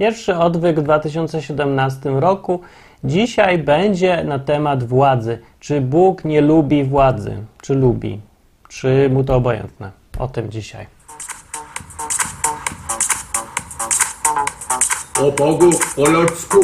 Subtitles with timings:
[0.00, 2.60] Pierwszy odwyk w 2017 roku.
[3.04, 5.38] Dzisiaj będzie na temat władzy.
[5.60, 7.36] Czy Bóg nie lubi władzy?
[7.62, 8.20] Czy lubi?
[8.68, 9.90] Czy mu to obojętne?
[10.18, 10.86] O tym dzisiaj.
[15.20, 16.60] O Bogu po ludzku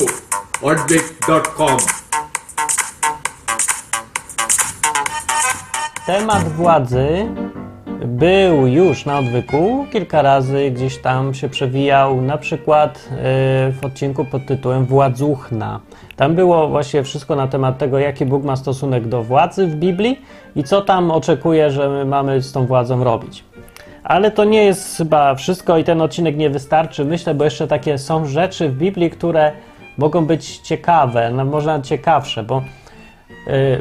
[0.62, 1.76] odwyk.com
[6.06, 7.26] Temat władzy
[8.06, 13.14] był już na odwyku, kilka razy gdzieś tam się przewijał, na przykład e,
[13.72, 15.80] w odcinku pod tytułem Władzuchna.
[16.16, 20.20] Tam było właśnie wszystko na temat tego, jaki Bóg ma stosunek do władzy w Biblii
[20.56, 23.44] i co tam oczekuje, że my mamy z tą władzą robić.
[24.04, 27.98] Ale to nie jest chyba wszystko i ten odcinek nie wystarczy, myślę, bo jeszcze takie
[27.98, 29.52] są rzeczy w Biblii, które
[29.98, 32.62] mogą być ciekawe, no może nawet ciekawsze, bo y,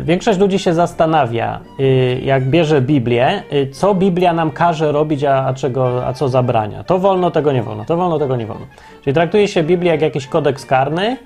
[0.02, 5.54] większość ludzi się zastanawia, y, jak bierze Biblię, y, co Biblia nam każe robić, a,
[5.54, 6.84] czego, a co zabrania.
[6.84, 8.66] To wolno, tego nie wolno, to wolno, tego nie wolno.
[9.04, 11.18] Czyli traktuje się Biblię jak jakiś kodeks karny,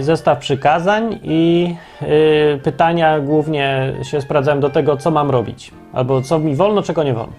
[0.00, 6.38] zestaw przykazań i y, pytania głównie się sprawdzają do tego, co mam robić, albo co
[6.38, 7.32] mi wolno, czego nie wolno.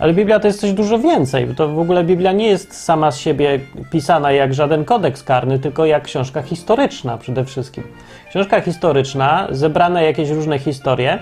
[0.00, 1.48] Ale Biblia to jest coś dużo więcej.
[1.56, 5.84] To w ogóle Biblia nie jest sama z siebie pisana jak żaden kodeks karny, tylko
[5.84, 7.84] jak książka historyczna przede wszystkim.
[8.30, 11.18] Książka historyczna, zebrane jakieś różne historie,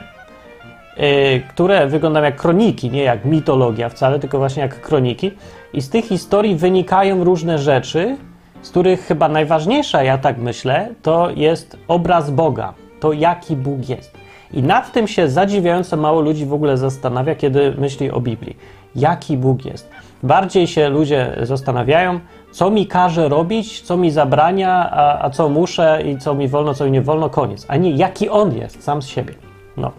[0.96, 1.04] yy,
[1.48, 5.30] które wyglądają jak kroniki, nie jak mitologia wcale, tylko właśnie jak kroniki.
[5.72, 8.16] I z tych historii wynikają różne rzeczy,
[8.62, 14.27] z których chyba najważniejsza, ja tak myślę, to jest obraz Boga, to jaki Bóg jest.
[14.52, 18.56] I nad tym się zadziwiająco mało ludzi w ogóle zastanawia, kiedy myśli o Biblii.
[18.96, 19.90] Jaki Bóg jest?
[20.22, 22.20] Bardziej się ludzie zastanawiają,
[22.52, 26.74] co mi każe robić, co mi zabrania, a, a co muszę i co mi wolno,
[26.74, 27.66] co mi nie wolno, koniec.
[27.68, 29.34] A nie jaki On jest, sam z siebie.
[29.76, 29.92] No.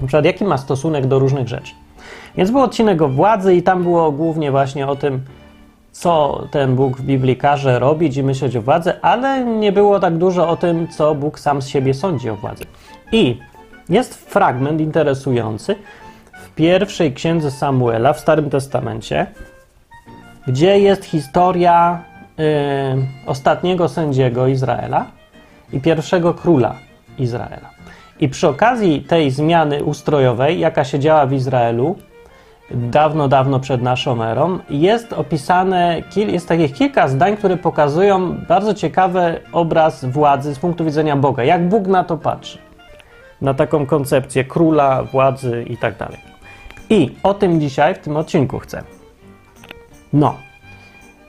[0.00, 1.72] Na przykład jaki ma stosunek do różnych rzeczy.
[2.36, 5.20] Więc był odcinek o władzy i tam było głównie właśnie o tym,
[5.92, 10.16] co ten Bóg w Biblii każe robić i myśleć o władzy, ale nie było tak
[10.16, 12.64] dużo o tym, co Bóg sam z siebie sądzi o władzy.
[13.12, 13.38] I
[13.90, 15.76] jest fragment interesujący
[16.32, 19.26] w pierwszej księdze Samuela w Starym Testamencie,
[20.46, 22.04] gdzie jest historia
[22.40, 22.42] y,
[23.26, 25.06] ostatniego sędziego Izraela
[25.72, 26.74] i pierwszego króla
[27.18, 27.70] Izraela.
[28.20, 31.96] I przy okazji tej zmiany ustrojowej, jaka się działa w Izraelu,
[32.70, 39.40] dawno, dawno przed naszą erą, jest opisane, jest takich kilka zdań, które pokazują bardzo ciekawy
[39.52, 42.69] obraz władzy z punktu widzenia Boga, jak Bóg na to patrzy
[43.42, 46.18] na taką koncepcję króla, władzy i tak dalej.
[46.90, 48.82] I o tym dzisiaj w tym odcinku chcę.
[50.12, 50.34] No.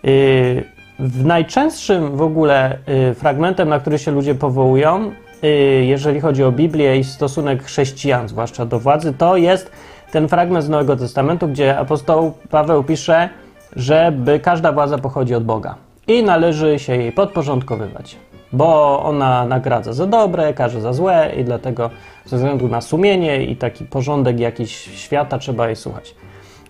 [0.03, 0.63] Yy,
[0.99, 5.11] w najczęstszym w ogóle yy, fragmentem, na który się ludzie powołują,
[5.41, 5.49] yy,
[5.85, 9.71] jeżeli chodzi o Biblię i stosunek chrześcijan, zwłaszcza do władzy, to jest
[10.11, 13.29] ten fragment z Nowego Testamentu, gdzie apostoł Paweł pisze,
[13.75, 15.75] żeby każda władza pochodzi od Boga
[16.07, 18.17] i należy się jej podporządkowywać
[18.53, 21.89] bo ona nagradza za dobre, karze za złe i dlatego
[22.25, 26.15] ze względu na sumienie i taki porządek jakiś świata trzeba jej słuchać.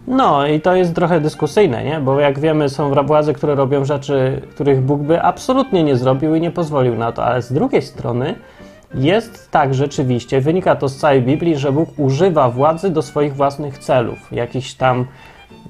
[0.08, 2.00] No i to jest trochę dyskusyjne, nie?
[2.00, 6.42] bo jak wiemy są władze, które robią rzeczy, których Bóg by absolutnie nie zrobił i
[6.42, 8.36] nie pozwolił na to, ale z drugiej strony
[8.94, 13.78] jest tak rzeczywiście, wynika to z całej Biblii, że Bóg używa władzy do swoich własnych
[13.78, 15.06] celów, jakichś tam,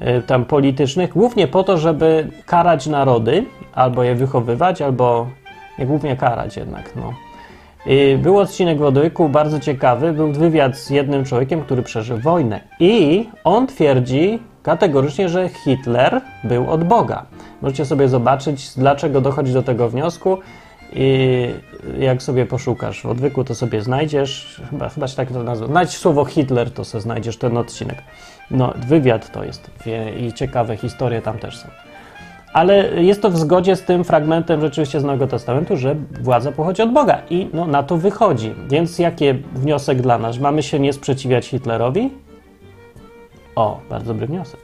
[0.01, 5.27] y, tam politycznych, głównie po to, żeby karać narody, albo je wychowywać, albo
[5.85, 6.95] głównie karać jednak.
[6.95, 7.13] No.
[8.17, 10.13] Był odcinek w Odwyku, bardzo ciekawy.
[10.13, 12.61] Był wywiad z jednym człowiekiem, który przeżył wojnę.
[12.79, 17.25] I on twierdzi kategorycznie, że Hitler był od Boga.
[17.61, 20.37] Możecie sobie zobaczyć, dlaczego dochodzi do tego wniosku.
[20.93, 21.47] I
[21.99, 25.89] jak sobie poszukasz w odwyku, to sobie znajdziesz, chyba, chyba się tak to nazywa, znajdź
[25.89, 27.97] słowo Hitler, to sobie znajdziesz ten odcinek.
[28.51, 29.71] No, wywiad to jest
[30.19, 31.67] i ciekawe historie tam też są.
[32.53, 36.81] Ale jest to w zgodzie z tym fragmentem rzeczywiście z Nowego Testamentu, że władza pochodzi
[36.81, 38.53] od Boga i no, na to wychodzi.
[38.69, 39.25] Więc jaki
[39.55, 40.39] wniosek dla nas?
[40.39, 42.09] Mamy się nie sprzeciwiać Hitlerowi?
[43.55, 44.59] O, bardzo dobry wniosek.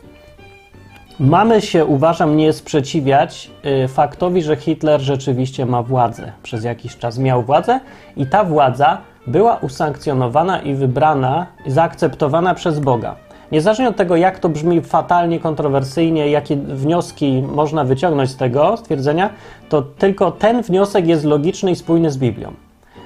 [1.20, 3.52] Mamy się, uważam, nie sprzeciwiać
[3.86, 6.32] y, faktowi, że Hitler rzeczywiście ma władzę.
[6.44, 7.80] Przez jakiś czas miał władzę
[8.18, 8.98] i ta władza
[9.28, 13.16] była usankcjonowana i wybrana, zaakceptowana przez Boga.
[13.52, 19.30] Niezależnie od tego, jak to brzmi fatalnie, kontrowersyjnie, jakie wnioski można wyciągnąć z tego stwierdzenia,
[19.70, 22.54] to tylko ten wniosek jest logiczny i spójny z Biblią.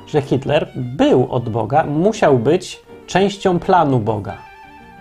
[0.08, 4.38] Że Hitler był od Boga, musiał być częścią planu Boga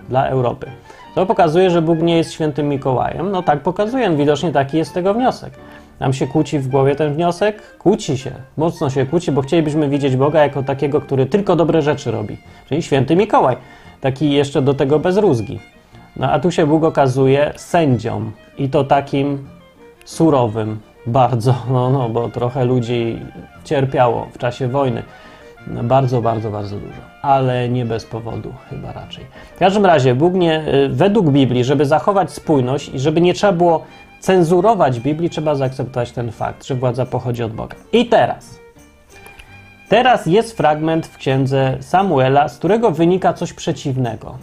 [0.08, 0.66] dla Europy.
[1.14, 3.30] To pokazuje, że Bóg nie jest świętym Mikołajem.
[3.30, 5.52] No tak pokazuje, widocznie taki jest tego wniosek.
[6.00, 7.76] Nam się kłóci w głowie ten wniosek?
[7.78, 12.10] Kłóci się, mocno się kłóci, bo chcielibyśmy widzieć Boga jako takiego, który tylko dobre rzeczy
[12.10, 12.36] robi,
[12.68, 13.56] czyli święty Mikołaj
[14.00, 15.60] taki jeszcze do tego bez rózgi.
[16.16, 19.48] No a tu się Bóg okazuje sędzią i to takim
[20.04, 23.18] surowym, Bardzo, no, no, bo trochę ludzi
[23.64, 25.02] cierpiało w czasie wojny.
[25.66, 29.24] No, bardzo, bardzo, bardzo dużo, ale nie bez powodu, chyba raczej.
[29.56, 33.52] W każdym razie, Bóg nie, y, według Biblii, żeby zachować spójność i żeby nie trzeba
[33.52, 33.84] było
[34.20, 37.76] cenzurować Biblii, trzeba zaakceptować ten fakt, że władza pochodzi od Boga.
[37.92, 38.60] I teraz.
[39.90, 44.38] Teraz jest fragment w księdze Samuela, z którego wynika coś przeciwnego.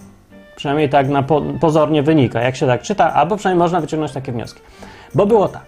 [0.55, 4.31] Przynajmniej tak na po, pozornie wynika, jak się tak czyta, albo przynajmniej można wyciągnąć takie
[4.31, 4.61] wnioski.
[5.15, 5.65] Bo było tak.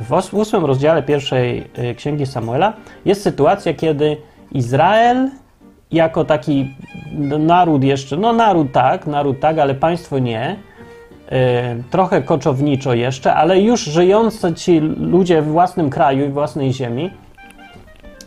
[0.00, 2.72] W ósmym rozdziale pierwszej y, księgi Samuela
[3.04, 4.16] jest sytuacja, kiedy
[4.52, 5.30] Izrael
[5.92, 6.74] jako taki
[7.12, 10.56] no, naród jeszcze, no naród tak, naród tak, ale państwo nie,
[11.32, 17.10] y, trochę koczowniczo jeszcze, ale już żyjący ci ludzie w własnym kraju i własnej ziemi,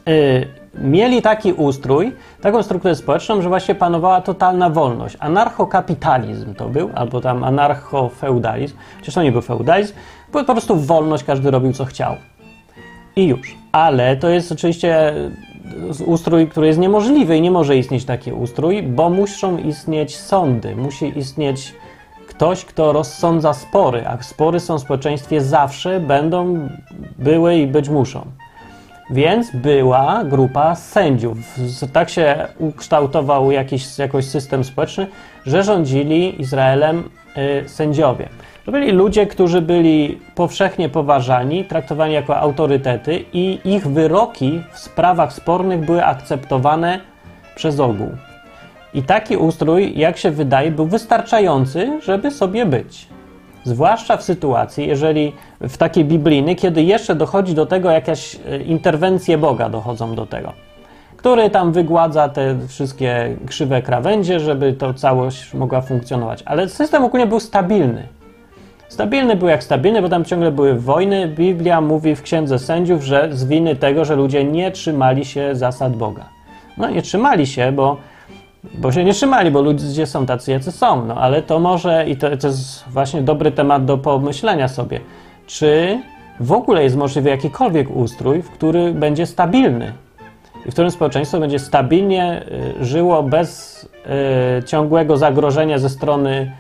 [0.10, 5.18] y, mieli taki ustrój, taką strukturę społeczną, że właśnie panowała totalna wolność.
[5.20, 9.94] Anarchokapitalizm to był, albo tam anarchofeudalizm, chociaż to nie był feudalizm,
[10.34, 12.16] bo po prostu wolność, każdy robił co chciał.
[13.16, 13.58] I już.
[13.72, 15.14] Ale to jest oczywiście
[16.06, 21.20] ustrój, który jest niemożliwy i nie może istnieć taki ustrój, bo muszą istnieć sądy, musi
[21.20, 21.74] istnieć
[22.28, 26.70] ktoś, kto rozsądza spory, a spory są w społeczeństwie zawsze, będą,
[27.18, 28.26] były i być muszą.
[29.10, 31.38] Więc była grupa sędziów.
[31.94, 35.08] Tak się ukształtował jakiś jakoś system społeczny,
[35.46, 37.10] że rządzili Izraelem
[37.64, 38.30] y, sędziowie.
[38.66, 45.34] To byli ludzie, którzy byli powszechnie poważani, traktowani jako autorytety i ich wyroki w sprawach
[45.34, 47.00] spornych były akceptowane
[47.56, 48.10] przez ogół.
[48.94, 53.08] I taki ustrój, jak się wydaje, był wystarczający, żeby sobie być.
[53.64, 59.38] Zwłaszcza w sytuacji, jeżeli w takiej biblijnej, kiedy jeszcze dochodzi do tego jakieś e, interwencje
[59.38, 60.54] Boga dochodzą do tego,
[61.18, 66.44] który tam wygładza te wszystkie krzywe krawędzie, żeby to całość mogła funkcjonować.
[66.46, 68.08] Ale system ogólnie był stabilny.
[68.90, 71.28] Stabilny był jak stabilny, bo tam ciągle były wojny.
[71.28, 75.96] Biblia mówi w Księdze Sędziów, że z winy tego, że ludzie nie trzymali się zasad
[75.96, 76.26] Boga.
[76.78, 77.98] No nie trzymali się, bo
[78.74, 81.06] bo się nie trzymali, bo ludzie są tacy, jacy są.
[81.06, 85.00] No ale to może, i to, to jest właśnie dobry temat do pomyślenia sobie,
[85.48, 86.00] czy
[86.40, 89.94] w ogóle jest możliwy jakikolwiek ustrój, w który będzie stabilny
[90.66, 92.44] i w którym społeczeństwo będzie stabilnie
[92.82, 93.84] y, żyło bez
[94.60, 96.52] y, ciągłego zagrożenia ze strony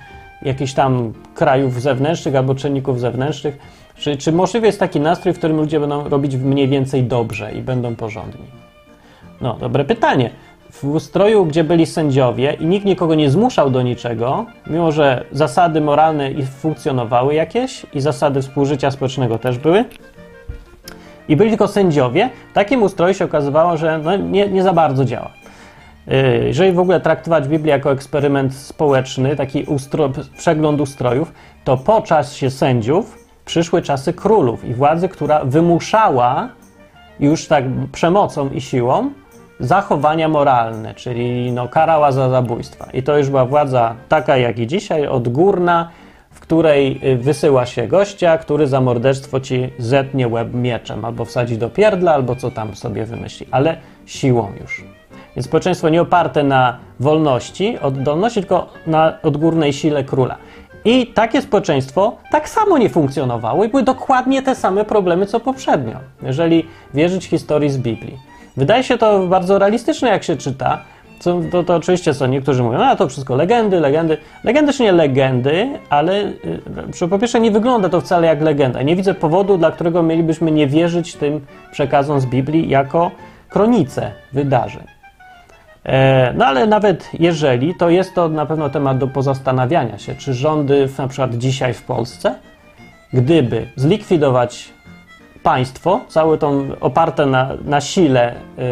[0.41, 3.57] jakichś tam krajów zewnętrznych albo czynników zewnętrznych.
[3.95, 7.61] Czy, czy możliwy jest taki nastrój, w którym ludzie będą robić mniej więcej dobrze i
[7.61, 8.45] będą porządni?
[9.41, 10.29] No, dobre pytanie.
[10.73, 15.81] W ustroju, gdzie byli sędziowie i nikt nikogo nie zmuszał do niczego, mimo że zasady
[15.81, 19.85] moralne funkcjonowały jakieś i zasady współżycia społecznego też były,
[21.27, 25.05] i byli tylko sędziowie, w takim ustroju się okazywało, że no, nie, nie za bardzo
[25.05, 25.31] działa.
[26.07, 31.33] Yy, Jeżeli w ogóle traktować Biblię jako eksperyment społeczny, taki ustro, przegląd ustrojów,
[31.63, 36.49] to po czasie sędziów przyszły czasy królów i władzy, która wymuszała
[37.19, 39.11] już tak przemocą i siłą
[39.63, 42.87] zachowania moralne, czyli no, karała za zabójstwa.
[42.93, 45.89] I to już była władza taka jak i dzisiaj, odgórna,
[46.31, 51.57] w której y, wysyła się gościa, który za morderstwo ci zetnie łeb mieczem, albo wsadzi
[51.57, 54.83] do pierdla, albo co tam sobie wymyśli, ale siłą już.
[55.35, 60.37] Więc społeczeństwo nie oparte na wolności, oddolności, tylko na odgórnej sile króla.
[60.85, 65.95] I takie społeczeństwo tak samo nie funkcjonowało i były dokładnie te same problemy co poprzednio,
[66.21, 68.32] jeżeli wierzyć historii z Biblii.
[68.57, 70.81] Wydaje się to bardzo realistyczne, jak się czyta.
[71.19, 74.17] Co, to, to oczywiście są niektórzy mówią, a to wszystko legendy, legendy.
[74.43, 76.23] Legendy czy nie legendy, ale
[77.03, 78.81] y, po pierwsze nie wygląda to wcale jak legenda.
[78.81, 83.11] Nie widzę powodu, dla którego mielibyśmy nie wierzyć tym przekazom z Biblii jako
[83.49, 84.83] kronice wydarzeń.
[85.85, 90.33] E, No ale nawet jeżeli, to jest to na pewno temat do pozastanawiania się, czy
[90.33, 92.35] rządy na przykład dzisiaj w Polsce,
[93.13, 94.73] gdyby zlikwidować
[95.43, 98.63] państwo, całe tą oparte na, na sile, yy,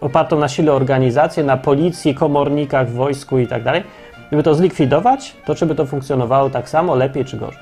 [0.00, 3.82] opartą na sile organizację, na policji, komornikach, wojsku i tak dalej,
[4.28, 7.60] gdyby to zlikwidować, to czy by to funkcjonowało tak samo, lepiej czy gorzej?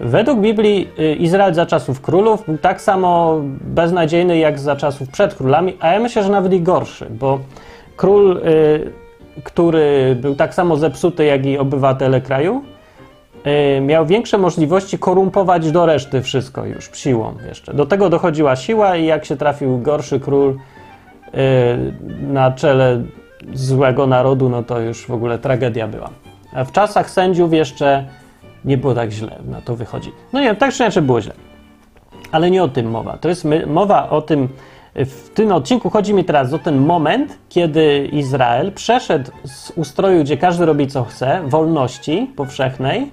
[0.00, 5.34] Według Biblii y, Izrael za czasów królów był tak samo beznadziejny jak za czasów przed
[5.34, 7.38] królami, a ja myślę, że nawet i gorszy, bo
[7.96, 8.92] król, y,
[9.44, 12.64] który był tak samo zepsuty jak i obywatele kraju,
[13.80, 17.74] miał większe możliwości korumpować do reszty wszystko już siłą jeszcze.
[17.74, 21.34] Do tego dochodziła siła i jak się trafił gorszy król y,
[22.22, 23.02] na czele
[23.52, 26.10] złego narodu, no to już w ogóle tragedia była.
[26.52, 28.04] A w czasach sędziów jeszcze
[28.64, 30.12] nie było tak źle, na to wychodzi.
[30.32, 31.32] No nie, tak czy inaczej było źle.
[32.32, 33.18] Ale nie o tym mowa.
[33.18, 34.48] To jest mowa o tym,
[34.94, 40.36] w tym odcinku chodzi mi teraz o ten moment, kiedy Izrael przeszedł z ustroju, gdzie
[40.36, 43.10] każdy robi co chce, wolności powszechnej,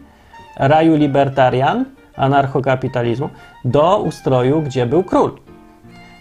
[0.57, 3.29] raju libertarian, anarchokapitalizmu,
[3.65, 5.31] do ustroju, gdzie był król.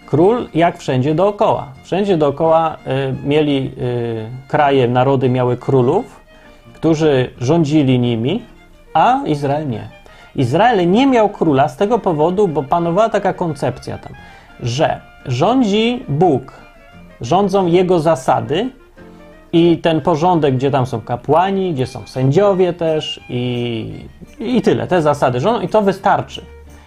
[0.05, 1.67] Król jak wszędzie dookoła.
[1.83, 2.77] Wszędzie dookoła
[3.23, 6.21] y, mieli y, kraje, narody miały królów,
[6.73, 8.43] którzy rządzili nimi,
[8.93, 9.89] a Izrael nie.
[10.35, 14.13] Izrael nie miał króla z tego powodu, bo panowała taka koncepcja tam,
[14.59, 16.53] że rządzi Bóg,
[17.21, 18.69] rządzą jego zasady
[19.53, 24.07] i ten porządek, gdzie tam są kapłani, gdzie są sędziowie też i,
[24.39, 26.45] i tyle, te zasady rządzą i to wystarczy.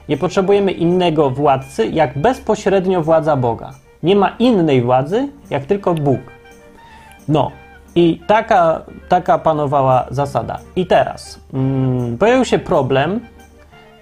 [0.08, 3.72] Nie potrzebujemy innego władcy, jak bezpośrednio władza Boga.
[4.02, 6.20] Nie ma innej władzy, jak tylko Bóg.
[7.28, 7.50] No,
[7.94, 10.58] i taka, taka panowała zasada.
[10.76, 13.20] I teraz mm, pojawił się problem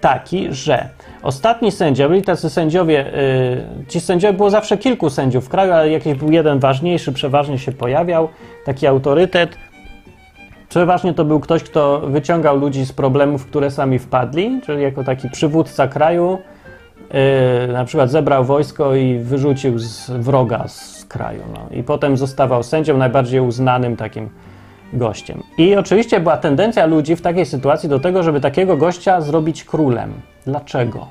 [0.00, 0.88] taki, że
[1.22, 3.12] ostatni sędzia, byli tacy sędziowie,
[3.78, 7.58] yy, ci sędziowie było zawsze kilku sędziów w kraju, ale jakiś był jeden ważniejszy, przeważnie
[7.58, 8.28] się pojawiał,
[8.64, 9.56] taki autorytet.
[10.68, 15.04] Przeważnie to był ktoś, kto wyciągał ludzi z problemów, w które sami wpadli, czyli jako
[15.04, 16.38] taki przywódca kraju,
[17.66, 21.42] yy, na przykład zebrał wojsko i wyrzucił z wroga z kraju.
[21.54, 21.76] No.
[21.76, 24.28] I potem zostawał sędzią, najbardziej uznanym takim
[24.92, 25.42] gościem.
[25.58, 30.12] I oczywiście była tendencja ludzi w takiej sytuacji do tego, żeby takiego gościa zrobić królem.
[30.46, 31.06] Dlaczego?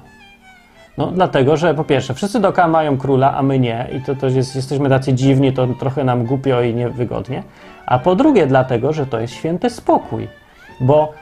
[0.97, 4.55] No, dlatego, że po pierwsze, wszyscy dookoła mają króla, a my nie, i to jest,
[4.55, 7.43] jesteśmy tacy dziwni, to trochę nam głupio i niewygodnie.
[7.85, 10.27] A po drugie, dlatego, że to jest święty spokój,
[10.81, 11.13] bo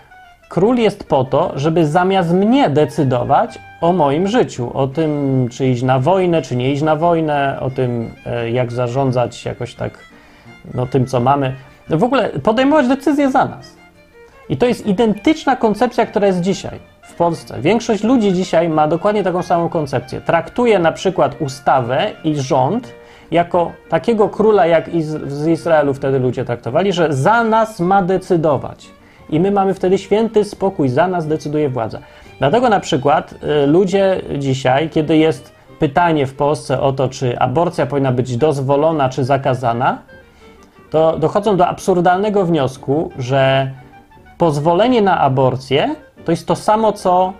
[0.49, 5.83] król jest po to, żeby zamiast mnie decydować o moim życiu, o tym, czy iść
[5.83, 9.99] na wojnę, czy nie iść na wojnę, o tym, e, jak zarządzać jakoś tak,
[10.73, 11.55] no tym, co mamy.
[11.89, 13.75] No w ogóle podejmować decyzje za nas.
[14.49, 16.79] I to jest identyczna koncepcja, która jest dzisiaj
[17.19, 17.61] Polsce.
[17.61, 20.21] Większość ludzi dzisiaj ma dokładnie taką samą koncepcję.
[20.21, 22.93] Traktuje na przykład ustawę i rząd
[23.31, 24.89] jako takiego króla, jak
[25.27, 28.89] z Izraelu wtedy ludzie traktowali, że za nas ma decydować.
[29.29, 31.99] I my mamy wtedy święty spokój, za nas decyduje władza.
[32.39, 33.33] Dlatego na przykład
[33.63, 39.09] y, ludzie dzisiaj, kiedy jest pytanie w Polsce o to, czy aborcja powinna być dozwolona
[39.09, 39.97] czy zakazana,
[40.89, 43.71] to dochodzą do absurdalnego wniosku, że
[44.37, 45.95] pozwolenie na aborcję
[46.25, 47.33] to jest to samo, co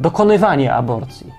[0.00, 1.32] dokonywanie aborcji.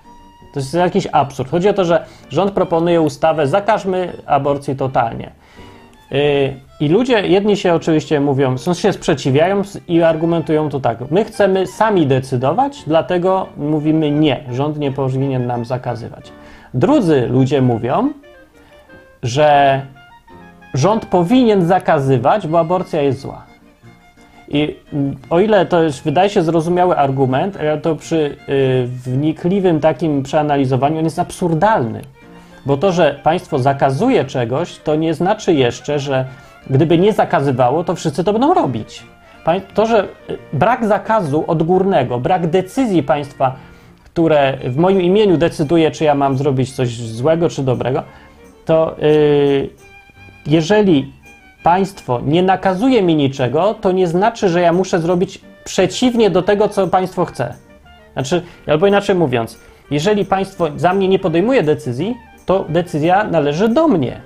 [0.54, 1.52] To jest jakiś absurd.
[1.52, 5.32] Chodzi o to, że rząd proponuje ustawę, zakażmy aborcji totalnie.
[6.12, 6.20] Yy,
[6.80, 11.12] I ludzie, jedni się oczywiście mówią, się sprzeciwiają i argumentują to tak.
[11.12, 16.32] My chcemy sami decydować, dlatego mówimy nie, rząd nie powinien nam zakazywać.
[16.74, 18.14] Drudzy ludzie mówią,
[19.24, 19.82] że
[20.74, 23.53] rząd powinien zakazywać, bo aborcja jest zła.
[24.54, 24.76] I
[25.30, 30.98] o ile to jest, wydaje się zrozumiały argument, ale to przy y, wnikliwym takim przeanalizowaniu
[30.98, 32.02] on jest absurdalny.
[32.66, 36.26] Bo to, że państwo zakazuje czegoś, to nie znaczy jeszcze, że
[36.70, 39.04] gdyby nie zakazywało, to wszyscy to będą robić.
[39.74, 43.56] To, że y, brak zakazu odgórnego, brak decyzji państwa,
[44.04, 48.04] które w moim imieniu decyduje, czy ja mam zrobić coś złego czy dobrego,
[48.66, 49.70] to yy,
[50.48, 51.12] jeżeli
[51.64, 56.70] państwo nie nakazuje mi niczego, to nie znaczy, że ja muszę zrobić przeciwnie do tego,
[56.70, 57.54] co państwo chce.
[58.14, 59.60] Znaczy, albo inaczej mówiąc,
[59.92, 62.16] jeżeli państwo za mnie nie podejmuje decyzji,
[62.46, 64.22] to decyzja należy do mnie.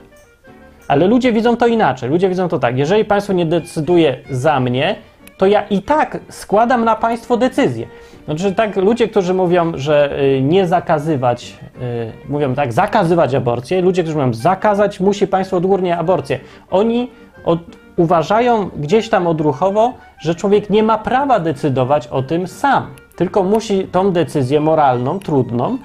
[0.88, 2.10] Ale ludzie widzą to inaczej.
[2.10, 2.78] Ludzie widzą to tak.
[2.78, 4.96] Jeżeli państwo nie decyduje za mnie,
[5.38, 7.88] to ja i tak składam na państwo decyzję.
[8.26, 14.04] Znaczy, tak, ludzie, którzy mówią, że y, nie zakazywać, y, mówią tak, zakazywać aborcję, ludzie,
[14.04, 16.40] którzy mówią, zakazać musi państwo odgórnie aborcję,
[16.72, 17.12] oni
[17.46, 17.60] od,
[17.96, 23.84] uważają gdzieś tam odruchowo, że człowiek nie ma prawa decydować o tym sam, tylko musi
[23.84, 25.78] tą decyzję moralną, trudną,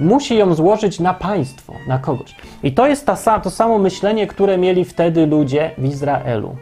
[0.00, 2.34] musi ją złożyć na państwo, na kogoś.
[2.62, 6.56] I to jest ta, to samo myślenie, które mieli wtedy ludzie w Izraelu.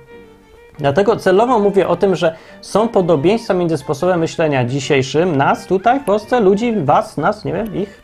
[0.78, 6.04] Dlatego celowo mówię o tym, że są podobieństwa między sposobem myślenia dzisiejszym, nas tutaj w
[6.04, 8.02] Polsce, ludzi, was, nas, nie wiem, ich,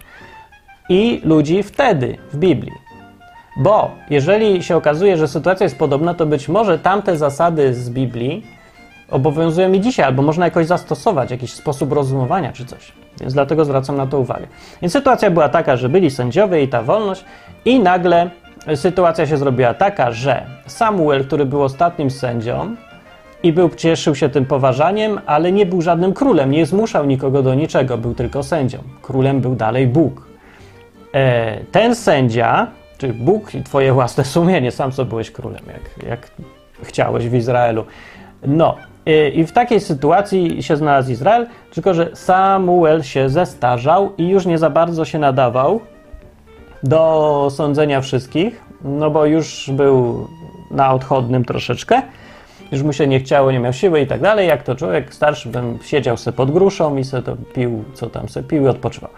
[0.89, 2.88] i ludzi wtedy w Biblii.
[3.59, 8.47] Bo jeżeli się okazuje, że sytuacja jest podobna, to być może tamte zasady z Biblii
[9.11, 12.93] obowiązują i dzisiaj, albo można jakoś zastosować jakiś sposób rozumowania czy coś.
[13.21, 14.47] Więc dlatego zwracam na to uwagę.
[14.83, 17.25] Więc sytuacja była taka, że byli sędziowie i ta wolność,
[17.65, 18.31] i nagle
[18.75, 22.77] sytuacja się zrobiła taka, że Samuel, który był ostatnim sędzią
[23.43, 27.55] i był, cieszył się tym poważaniem, ale nie był żadnym królem, nie zmuszał nikogo do
[27.55, 28.79] niczego, był tylko sędzią.
[29.03, 30.27] Królem był dalej Bóg.
[31.15, 32.67] E, ten sędzia,
[32.99, 36.31] czyli Bóg i twoje własne sumienie, sam sobie byłeś królem, jak, jak
[36.83, 37.85] chciałeś w Izraelu.
[38.47, 38.77] No,
[39.07, 44.47] e, i w takiej sytuacji się znalazł Izrael, tylko że Samuel się zestarzał i już
[44.47, 45.81] nie za bardzo się nadawał
[46.83, 50.27] do sądzenia wszystkich, no bo już był
[50.71, 52.03] na odchodnym troszeczkę.
[52.73, 54.49] Już mu się nie chciało, nie miał siły i tak dalej.
[54.49, 58.29] Jak to człowiek starszy, bym siedział sobie pod gruszą i sobie to pił, co tam
[58.29, 59.11] sobie pił i odpoczywał.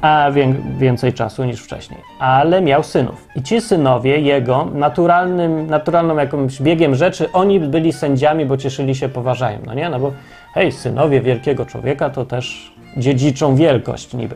[0.00, 2.00] A wię, więcej czasu niż wcześniej.
[2.18, 3.28] Ale miał synów.
[3.36, 9.08] I ci synowie jego, naturalnym, naturalną jakimś biegiem rzeczy, oni byli sędziami, bo cieszyli się
[9.08, 9.58] poważają.
[9.66, 9.88] No nie?
[9.88, 10.12] No bo
[10.54, 14.34] hej, synowie wielkiego człowieka to też dziedziczą wielkość niby.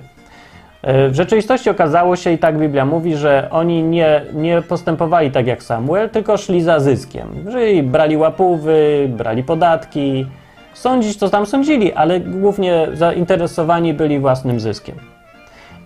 [0.82, 5.46] E, w rzeczywistości okazało się, i tak Biblia mówi, że oni nie, nie postępowali tak
[5.46, 7.28] jak Samuel, tylko szli za zyskiem.
[7.50, 10.26] Czyli brali łapówy, brali podatki,
[10.74, 14.96] sądzić to tam sądzili, ale głównie zainteresowani byli własnym zyskiem.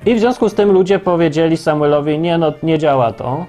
[0.06, 3.46] I w związku z tym ludzie powiedzieli Samuelowi: Nie, no, nie działa to,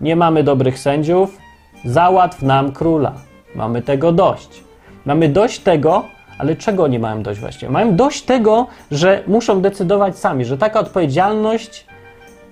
[0.00, 1.38] nie mamy dobrych sędziów,
[1.84, 3.12] załatw nam króla.
[3.54, 4.64] Mamy tego dość.
[5.04, 6.04] Mamy dość tego,
[6.40, 7.72] ale czego nie mają dość właściwie?
[7.72, 11.86] Mają dość tego, że muszą decydować sami, że taka odpowiedzialność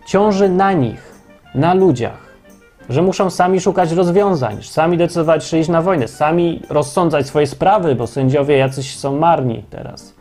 [0.07, 1.15] ciąży na nich,
[1.55, 2.29] na ludziach.
[2.89, 7.95] Że muszą sami szukać rozwiązań, sami decydować, czy iść na wojnę, sami rozsądzać swoje sprawy,
[7.95, 10.15] bo sędziowie jacyś są marni teraz.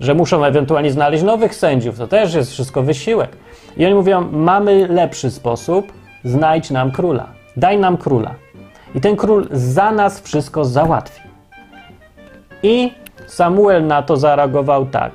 [0.00, 3.30] Że muszą ewentualnie znaleźć nowych sędziów, to też jest wszystko wysiłek.
[3.76, 5.92] I oni mówią: Mamy lepszy sposób,
[6.24, 8.34] znajdź nam króla, daj nam króla.
[8.94, 11.20] I ten król za nas wszystko załatwi.
[12.62, 15.12] I Samuel na to zareagował tak,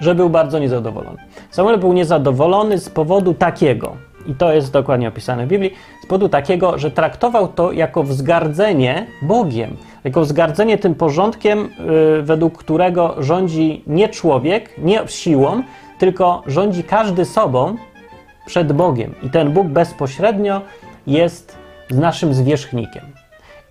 [0.00, 1.18] że był bardzo niezadowolony.
[1.50, 6.28] Samuel był niezadowolony z powodu takiego, i to jest dokładnie opisane w Biblii, z powodu
[6.28, 13.84] takiego, że traktował to jako wzgardzenie Bogiem, jako wzgardzenie tym porządkiem, yy, według którego rządzi
[13.86, 15.62] nie człowiek, nie siłą,
[15.98, 17.76] tylko rządzi każdy sobą
[18.46, 19.14] przed Bogiem.
[19.22, 20.60] I ten Bóg bezpośrednio
[21.06, 21.58] jest
[21.90, 23.11] naszym zwierzchnikiem.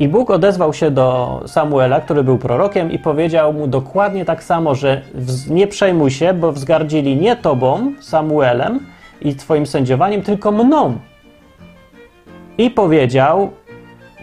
[0.02, 4.76] I Bóg odezwał się do Samuela, który był prorokiem, i powiedział mu dokładnie tak samo,
[4.76, 5.02] że
[5.50, 8.80] nie przejmuj się, bo wzgardzili nie tobą, Samuelem
[9.22, 10.98] i twoim sędziowaniem, tylko mną.
[12.58, 13.52] I powiedział,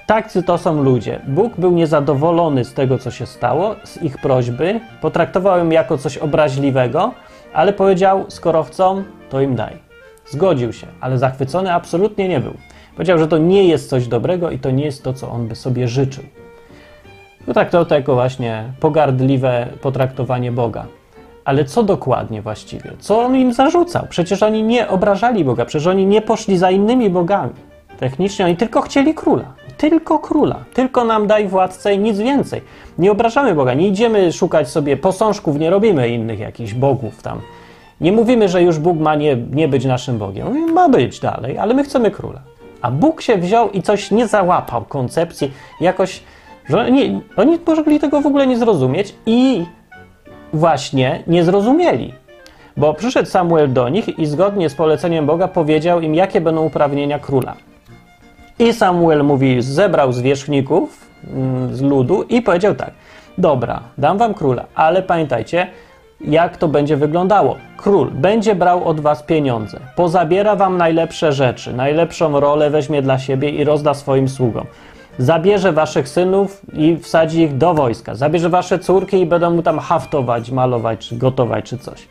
[0.06, 1.20] tacy to są ludzie.
[1.28, 6.18] Bóg był niezadowolony z tego, co się stało, z ich prośby, potraktował ją jako coś
[6.18, 7.14] obraźliwego,
[7.52, 9.76] ale powiedział, skoro chcą, to im daj.
[10.26, 12.54] Zgodził się, ale zachwycony absolutnie nie był.
[12.98, 15.54] Powiedział, że to nie jest coś dobrego i to nie jest to, co on by
[15.54, 16.24] sobie życzył.
[17.46, 20.86] Potraktował to jako właśnie pogardliwe potraktowanie Boga.
[21.44, 22.92] Ale co dokładnie właściwie?
[22.98, 24.06] Co on im zarzucał?
[24.08, 27.52] Przecież oni nie obrażali Boga, przecież oni nie poszli za innymi bogami.
[27.98, 29.54] Technicznie oni tylko chcieli króla.
[29.76, 30.64] Tylko króla.
[30.74, 32.60] Tylko nam daj władcę i nic więcej.
[32.98, 37.40] Nie obrażamy Boga, nie idziemy szukać sobie posążków, nie robimy innych jakichś bogów tam.
[38.00, 40.72] Nie mówimy, że już Bóg ma nie, nie być naszym Bogiem.
[40.72, 42.57] Ma być dalej, ale my chcemy króla.
[42.82, 46.22] A Bóg się wziął i coś nie załapał koncepcji, jakoś,
[46.68, 49.66] że nie, oni mogli tego w ogóle nie zrozumieć i
[50.52, 52.14] właśnie nie zrozumieli.
[52.76, 57.18] Bo przyszedł Samuel do nich i zgodnie z poleceniem Boga powiedział im, jakie będą uprawnienia
[57.18, 57.56] króla.
[58.58, 62.90] I Samuel mówi, zebrał zwierzchników mm, z ludu i powiedział tak:
[63.38, 65.66] Dobra, dam wam króla, ale pamiętajcie,
[66.20, 67.56] jak to będzie wyglądało.
[67.76, 73.50] Król będzie brał od was pieniądze, pozabiera wam najlepsze rzeczy, najlepszą rolę weźmie dla siebie
[73.50, 74.66] i rozda swoim sługom.
[75.18, 78.14] Zabierze waszych synów i wsadzi ich do wojska.
[78.14, 82.08] Zabierze wasze córki i będą mu tam haftować, malować, czy gotować, czy coś.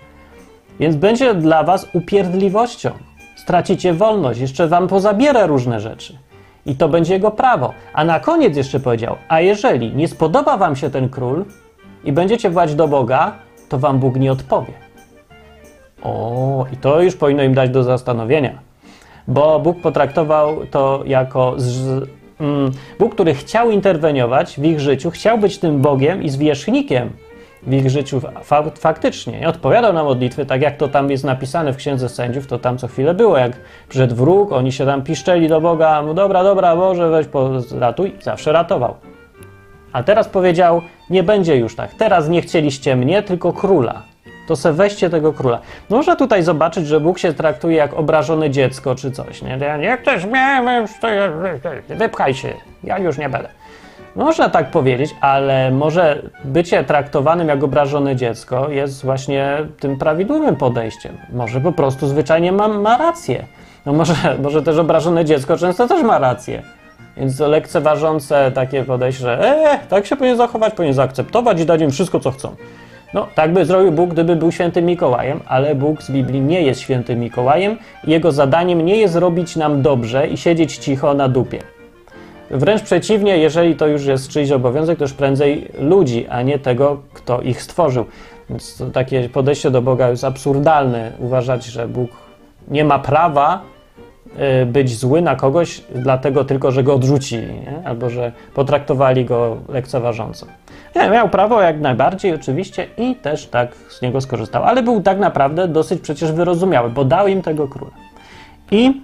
[0.80, 2.92] Więc będzie dla was upierdliwością.
[3.36, 6.18] Stracicie wolność, jeszcze wam pozabiera różne rzeczy.
[6.66, 7.74] I to będzie jego prawo.
[7.94, 11.46] A na koniec jeszcze powiedział: A jeżeli nie spodoba wam się ten król
[12.04, 14.74] i będziecie włać do Boga, to wam Bóg nie odpowie.
[16.04, 18.60] O, i to już powinno im dać do zastanowienia,
[19.28, 25.38] bo Bóg potraktował to jako z, mm, Bóg, który chciał interweniować w ich życiu, chciał
[25.38, 27.10] być tym Bogiem i zwierzchnikiem
[27.64, 29.40] w ich życiu fa faktycznie.
[29.40, 32.78] Nie odpowiadał na modlitwy, tak jak to tam jest napisane w Księdze Sędziów, to tam
[32.78, 33.52] co chwilę było, jak
[33.90, 37.28] przyszedł wróg, oni się tam piszczeli do Boga, dobra, dobra, Boże, weź,
[37.80, 38.96] ratuj, zawsze ratował.
[39.94, 41.94] A teraz powiedział, nie będzie już tak.
[41.94, 44.02] Teraz nie chcieliście mnie, tylko króla.
[44.48, 45.60] To se weźcie tego króla.
[45.90, 49.42] Można tutaj zobaczyć, że Bóg się traktuje jak obrażone dziecko czy coś.
[49.42, 49.58] Nie?
[49.82, 50.86] Jak też miałem,
[51.90, 53.50] wypchaj się, ja już nie będę.
[54.16, 61.18] Można tak powiedzieć, ale może bycie traktowanym jak obrażone dziecko jest właśnie tym prawidłowym podejściem.
[61.34, 63.46] Może po prostu zwyczajnie ma, ma rację.
[63.86, 66.64] No może, może też obrażone dziecko często też ma rację.
[67.20, 71.92] Więc lekceważące takie podejście, że e, tak się powinien zachować, powinien zaakceptować i dać im
[71.92, 72.56] wszystko, co chcą.
[73.14, 76.82] No, tak by zrobił Bóg, gdyby był świętym Mikołajem, ale Bóg z Biblii nie jest
[76.82, 77.78] świętym Mikołajem.
[78.04, 81.60] Jego zadaniem nie jest robić nam dobrze i siedzieć cicho na dupie.
[82.52, 87.02] Wręcz przeciwnie, jeżeli to już jest czyjś obowiązek, to już prędzej ludzi, a nie tego,
[87.14, 88.06] kto ich stworzył.
[88.50, 91.12] Więc takie podejście do Boga jest absurdalne.
[91.20, 92.10] Uważać, że Bóg
[92.68, 93.62] nie ma prawa
[94.66, 97.82] być zły na kogoś, dlatego tylko, że go odrzucili, nie?
[97.86, 100.46] albo że potraktowali go lekceważąco.
[100.96, 105.20] Nie, miał prawo jak najbardziej, oczywiście, i też tak z niego skorzystał, ale był tak
[105.20, 107.92] naprawdę dosyć przecież wyrozumiały, bo dał im tego króla.
[108.72, 109.02] I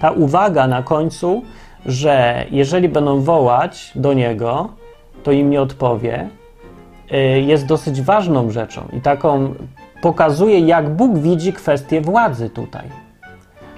[0.00, 1.42] ta uwaga na końcu,
[1.86, 4.68] że jeżeli będą wołać do niego,
[5.22, 6.28] to im nie odpowie,
[7.12, 9.54] y, jest dosyć ważną rzeczą i taką
[10.02, 13.03] pokazuje, jak Bóg widzi kwestię władzy tutaj.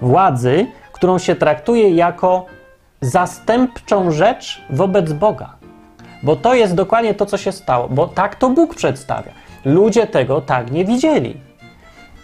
[0.03, 2.47] Władzy, którą się traktuje jako
[3.01, 5.57] zastępczą rzecz wobec Boga.
[6.23, 9.33] Bo to jest dokładnie to, co się stało, bo tak to Bóg przedstawia.
[9.65, 11.37] Ludzie tego tak nie widzieli.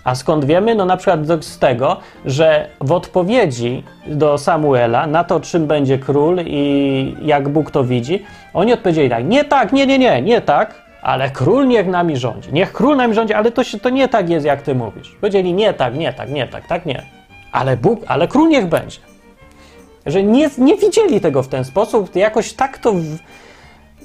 [0.05, 0.75] A skąd wiemy?
[0.75, 6.41] No na przykład z tego, że w odpowiedzi do Samuela na to, czym będzie król
[6.47, 10.83] i jak Bóg to widzi, oni odpowiedzieli tak, nie tak, nie, nie, nie, nie tak,
[11.03, 12.53] ale król niech nami rządzi.
[12.53, 15.17] Niech król nami rządzi, ale to, się, to nie tak jest, jak ty mówisz.
[15.21, 17.03] Powiedzieli nie tak, nie tak, nie tak, tak nie.
[17.53, 18.99] Ale Bóg, ale król niech będzie.
[20.07, 23.05] Że nie, nie widzieli tego w ten sposób, jakoś tak to w,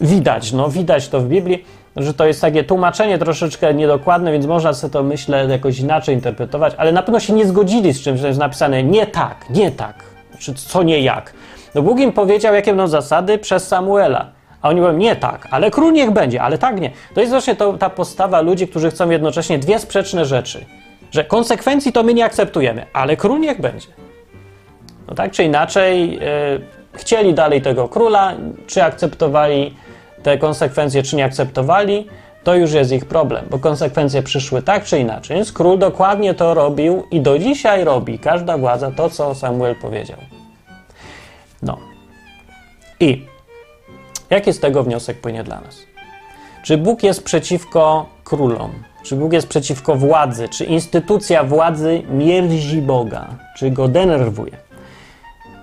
[0.01, 4.73] widać, no widać to w Biblii, że to jest takie tłumaczenie troszeczkę niedokładne, więc można
[4.73, 8.27] sobie to, myślę, jakoś inaczej interpretować, ale na pewno się nie zgodzili z czymś, że
[8.27, 10.03] jest napisane nie tak, nie tak,
[10.39, 11.33] czy co nie jak.
[11.75, 14.31] No Bóg im powiedział, jakie będą zasady przez Samuela.
[14.61, 16.91] A oni mówią, nie tak, ale król niech będzie, ale tak nie.
[17.13, 20.65] To jest właśnie to, ta postawa ludzi, którzy chcą jednocześnie dwie sprzeczne rzeczy.
[21.11, 23.87] Że konsekwencji to my nie akceptujemy, ale król niech będzie.
[25.07, 26.19] No tak czy inaczej, yy,
[26.93, 28.33] chcieli dalej tego króla,
[28.67, 29.75] czy akceptowali
[30.23, 32.07] te konsekwencje, czy nie akceptowali,
[32.43, 35.37] to już jest ich problem, bo konsekwencje przyszły tak czy inaczej.
[35.37, 40.17] Więc król dokładnie to robił i do dzisiaj robi każda władza to, co Samuel powiedział.
[41.61, 41.77] No.
[42.99, 43.25] I
[44.29, 45.77] jaki z tego wniosek płynie dla nas?
[46.63, 48.73] Czy Bóg jest przeciwko królom?
[49.07, 50.49] Czy Bóg jest przeciwko władzy?
[50.49, 53.27] Czy instytucja władzy mierzi Boga?
[53.57, 54.57] Czy go denerwuje?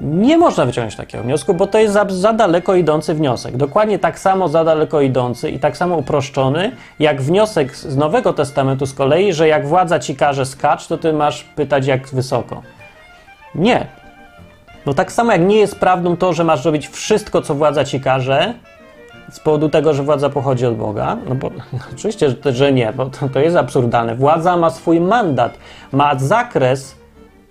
[0.01, 3.57] Nie można wyciągnąć takiego wniosku, bo to jest za, za, daleko idący wniosek.
[3.57, 8.87] Dokładnie tak samo za daleko idący i tak samo uproszczony, jak wniosek z Nowego Testamentu
[8.87, 12.63] z kolei, że jak władza ci każe skacz, to ty masz pytać jak wysoko.
[13.55, 13.87] Nie.
[14.87, 18.01] No tak samo jak nie jest prawdą to, że masz robić wszystko, co władza ci
[18.01, 18.55] każe,
[19.31, 22.93] z powodu tego, że władza pochodzi od Boga, no bo no, oczywiście, że, że nie,
[22.93, 24.15] bo to, to jest absurdalne.
[24.15, 25.59] Władza ma swój mandat,
[25.93, 26.97] ma zakres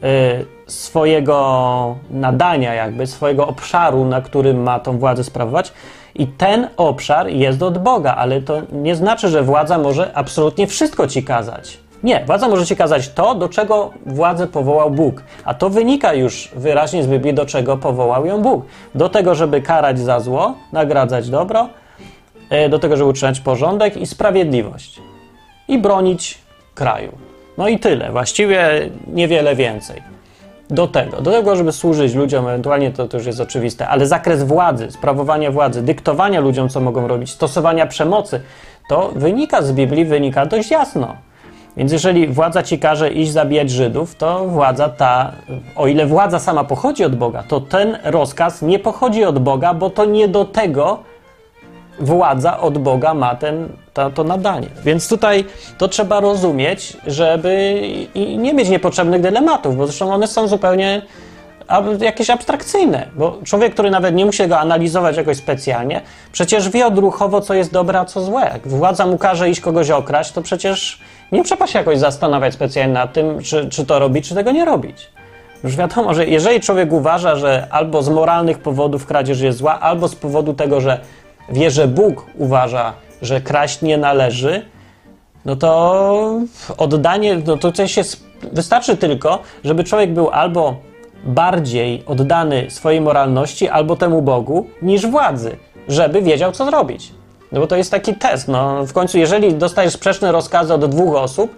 [0.04, 5.74] y, swojego nadania, jakby swojego obszaru, na którym ma tą władzę sprawować.
[6.16, 11.08] I ten obszar jest od Boga, ale to nie znaczy, że władza może absolutnie wszystko
[11.08, 11.83] ci kazać.
[12.04, 15.24] Nie, władza może ci kazać to, do czego władzę powołał Bóg.
[15.46, 18.66] A to wynika już wyraźnie z Biblii, do czego powołał ją Bóg.
[18.96, 21.70] Do tego, żeby karać za zło, nagradzać dobro,
[22.50, 25.02] e, do tego, żeby utrzymać porządek i sprawiedliwość.
[25.68, 26.38] I bronić
[26.76, 27.12] kraju.
[27.58, 28.12] No i tyle.
[28.12, 30.02] Właściwie niewiele więcej
[30.70, 34.44] do tego, do tego, żeby służyć ludziom, ewentualnie to, to już jest oczywiste, ale zakres
[34.44, 38.42] władzy, sprawowania władzy, dyktowania ludziom, co mogą robić, stosowania przemocy,
[38.89, 41.16] to wynika z Biblii, wynika dość jasno.
[41.78, 45.32] Więc jeżeli władza ci każe iść zabijać Żydów, to władza ta,
[45.76, 49.90] o ile władza sama pochodzi od Boga, to ten rozkaz nie pochodzi od Boga, bo
[49.90, 51.00] to nie do tego
[52.00, 54.68] władza od Boga ma ten, to, to nadanie.
[54.86, 55.46] Więc tutaj
[55.78, 57.82] to trzeba rozumieć, żeby
[58.16, 61.02] i nie mieć niepotrzebnych dylematów, bo zresztą one są zupełnie
[61.99, 67.41] jakieś abstrakcyjne, bo człowiek, który nawet nie musi go analizować jakoś specjalnie, przecież wie odruchowo,
[67.41, 68.41] co jest dobre, a co złe.
[68.41, 70.99] Jak władza mu każe iść kogoś okraść, to przecież
[71.32, 74.65] nie trzeba się jakoś zastanawiać specjalnie nad tym, czy, czy to robić, czy tego nie
[74.65, 75.10] robić.
[75.63, 80.08] Już wiadomo, że jeżeli człowiek uważa, że albo z moralnych powodów kradzież jest zła, albo
[80.08, 80.99] z powodu tego, że
[81.49, 84.65] wie, że Bóg uważa, że kraść nie należy,
[85.45, 86.39] no to
[86.78, 90.76] oddanie, no to coś jest, wystarczy tylko, żeby człowiek był albo
[91.24, 95.58] bardziej oddany swojej moralności, albo temu Bogu, niż władzy,
[95.88, 97.12] żeby wiedział, co zrobić.
[97.52, 98.48] No bo to jest taki test.
[98.48, 101.56] No, w końcu, jeżeli dostajesz sprzeczne rozkazy od dwóch osób,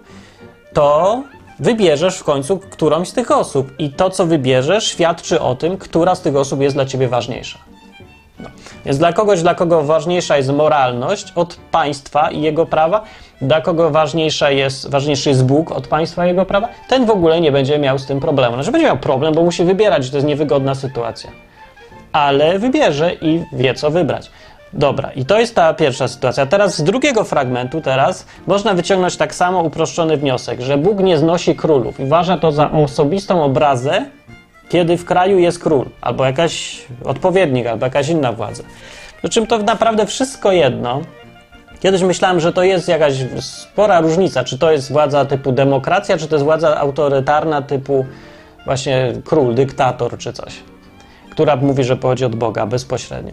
[0.72, 1.22] to
[1.58, 3.72] wybierzesz w końcu którąś z tych osób.
[3.78, 7.58] I to, co wybierzesz, świadczy o tym, która z tych osób jest dla ciebie ważniejsza.
[8.40, 8.48] No.
[8.84, 13.04] Więc dla kogoś, dla kogo ważniejsza jest moralność od państwa i jego prawa,
[13.40, 17.40] dla kogo ważniejsza jest, ważniejszy jest Bóg od państwa i jego prawa, ten w ogóle
[17.40, 18.54] nie będzie miał z tym problemu.
[18.54, 21.30] Znaczy będzie miał problem, bo musi wybierać, że to jest niewygodna sytuacja.
[22.12, 24.30] Ale wybierze i wie, co wybrać.
[24.72, 26.46] Dobra, i to jest ta pierwsza sytuacja.
[26.46, 31.54] Teraz z drugiego fragmentu teraz można wyciągnąć tak samo uproszczony wniosek, że Bóg nie znosi
[31.54, 34.04] królów i uważa to za osobistą obrazę
[34.68, 38.62] kiedy w kraju jest król, albo jakaś odpowiednik, albo jakaś inna władza.
[39.18, 41.00] Przy czym to naprawdę wszystko jedno.
[41.80, 46.28] Kiedyś myślałem, że to jest jakaś spora różnica, czy to jest władza typu demokracja, czy
[46.28, 48.06] to jest władza autorytarna typu
[48.64, 50.54] właśnie król, dyktator czy coś,
[51.30, 53.32] która mówi, że pochodzi od Boga bezpośrednio.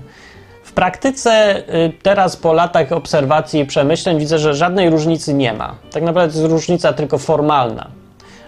[0.64, 5.76] W praktyce y, teraz po latach obserwacji i przemyśleń widzę, że żadnej różnicy nie ma.
[5.92, 8.03] Tak naprawdę jest różnica tylko formalna.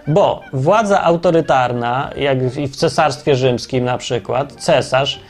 [0.08, 5.20] Bo władza autorytarna, jak i w cesarstwie rzymskim na przykład, cesarz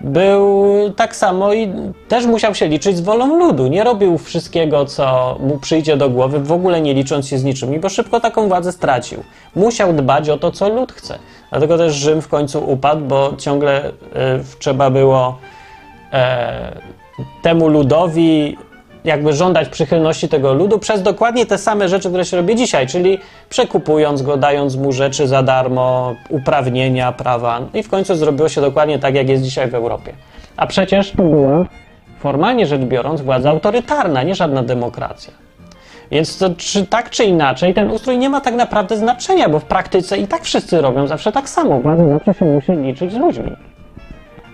[0.00, 0.64] był
[0.96, 1.72] tak samo i
[2.08, 3.66] też musiał się liczyć z wolą ludu.
[3.66, 7.80] Nie robił wszystkiego, co mu przyjdzie do głowy, w ogóle nie licząc się z niczym,
[7.80, 9.24] bo szybko taką władzę stracił.
[9.56, 11.18] Musiał dbać o to, co lud chce.
[11.50, 13.92] Dlatego też Rzym w końcu upadł, bo ciągle y,
[14.58, 15.38] trzeba było
[16.12, 16.80] e,
[17.42, 18.56] temu ludowi
[19.04, 23.18] jakby żądać przychylności tego ludu przez dokładnie te same rzeczy, które się robi dzisiaj, czyli
[23.48, 27.60] przekupując go, dając mu rzeczy za darmo, uprawnienia, prawa.
[27.74, 30.12] I w końcu zrobiło się dokładnie tak, jak jest dzisiaj w Europie.
[30.56, 31.66] A przecież to była,
[32.18, 35.32] formalnie rzecz biorąc, władza autorytarna, nie żadna demokracja.
[36.10, 39.64] Więc to, czy tak czy inaczej, ten ustrój nie ma tak naprawdę znaczenia, bo w
[39.64, 41.80] praktyce i tak wszyscy robią zawsze tak samo.
[41.80, 43.52] Władza zawsze się musi liczyć z ludźmi.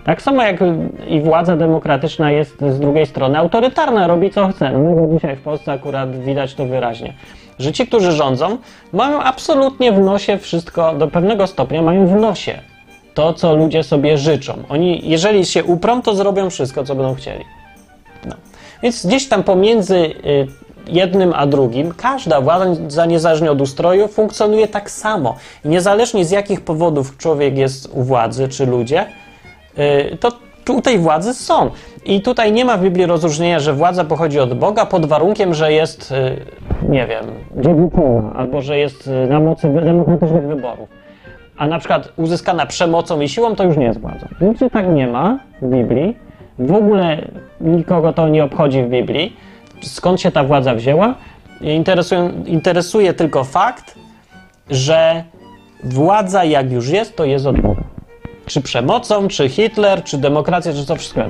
[0.03, 0.59] Tak samo jak
[1.07, 4.71] i władza demokratyczna jest z drugiej strony autorytarna, robi co chce.
[4.71, 7.13] No dzisiaj w Polsce akurat widać to wyraźnie.
[7.59, 8.57] Że ci, którzy rządzą,
[8.93, 12.59] mają absolutnie w nosie wszystko, do pewnego stopnia mają w nosie
[13.13, 14.53] to, co ludzie sobie życzą.
[14.69, 17.45] Oni, jeżeli się uprą, to zrobią wszystko, co będą chcieli.
[18.25, 18.35] No.
[18.83, 20.47] Więc gdzieś tam pomiędzy y,
[20.87, 25.35] jednym a drugim, każda władza, niezależnie od ustroju, funkcjonuje tak samo.
[25.65, 29.05] I niezależnie z jakich powodów człowiek jest u władzy, czy ludzie,
[30.19, 30.31] to
[30.73, 31.71] u tej władzy są.
[32.05, 35.73] I tutaj nie ma w Biblii rozróżnienia, że władza pochodzi od Boga pod warunkiem, że
[35.73, 37.25] jest, y, nie wiem,
[37.63, 40.89] dziewicona, albo że jest y, na mocy demokratycznych wyborów.
[41.57, 44.27] A na przykład uzyskana przemocą i siłą to już nie jest władza.
[44.41, 46.17] Nic tak nie ma w Biblii.
[46.59, 47.27] W ogóle
[47.61, 49.35] nikogo to nie obchodzi w Biblii.
[49.81, 51.15] Skąd się ta władza wzięła?
[51.61, 53.95] Interesuje, interesuje tylko fakt,
[54.69, 55.23] że
[55.83, 57.81] władza, jak już jest, to jest od Boga
[58.45, 61.21] czy przemocą, czy Hitler, czy demokracja, czy co wszystko.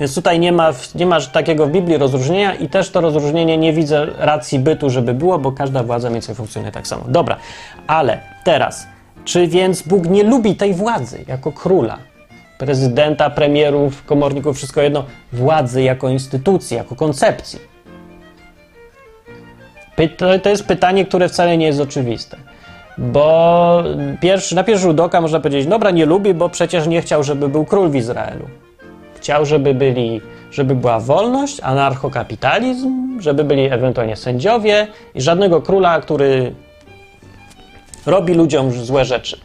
[0.00, 3.72] Więc tutaj nie ma, nie ma takiego w Biblii rozróżnienia i też to rozróżnienie nie
[3.72, 7.04] widzę racji bytu, żeby było, bo każda władza mniej więcej funkcjonuje tak samo.
[7.08, 7.36] Dobra,
[7.86, 8.86] ale teraz,
[9.24, 11.98] czy więc Bóg nie lubi tej władzy jako króla?
[12.58, 17.58] Prezydenta, premierów, komorników, wszystko jedno, władzy jako instytucji, jako koncepcji.
[20.42, 22.36] To jest pytanie, które wcale nie jest oczywiste.
[23.00, 23.84] Bo
[24.20, 27.48] pierwszy, na pierwszy rzut oka można powiedzieć, dobra, nie lubi, bo przecież nie chciał, żeby
[27.48, 28.44] był król w Izraelu.
[29.16, 36.54] Chciał, żeby byli, żeby była wolność, anarchokapitalizm, żeby byli ewentualnie sędziowie i żadnego króla, który
[38.06, 39.40] robi ludziom złe rzeczy,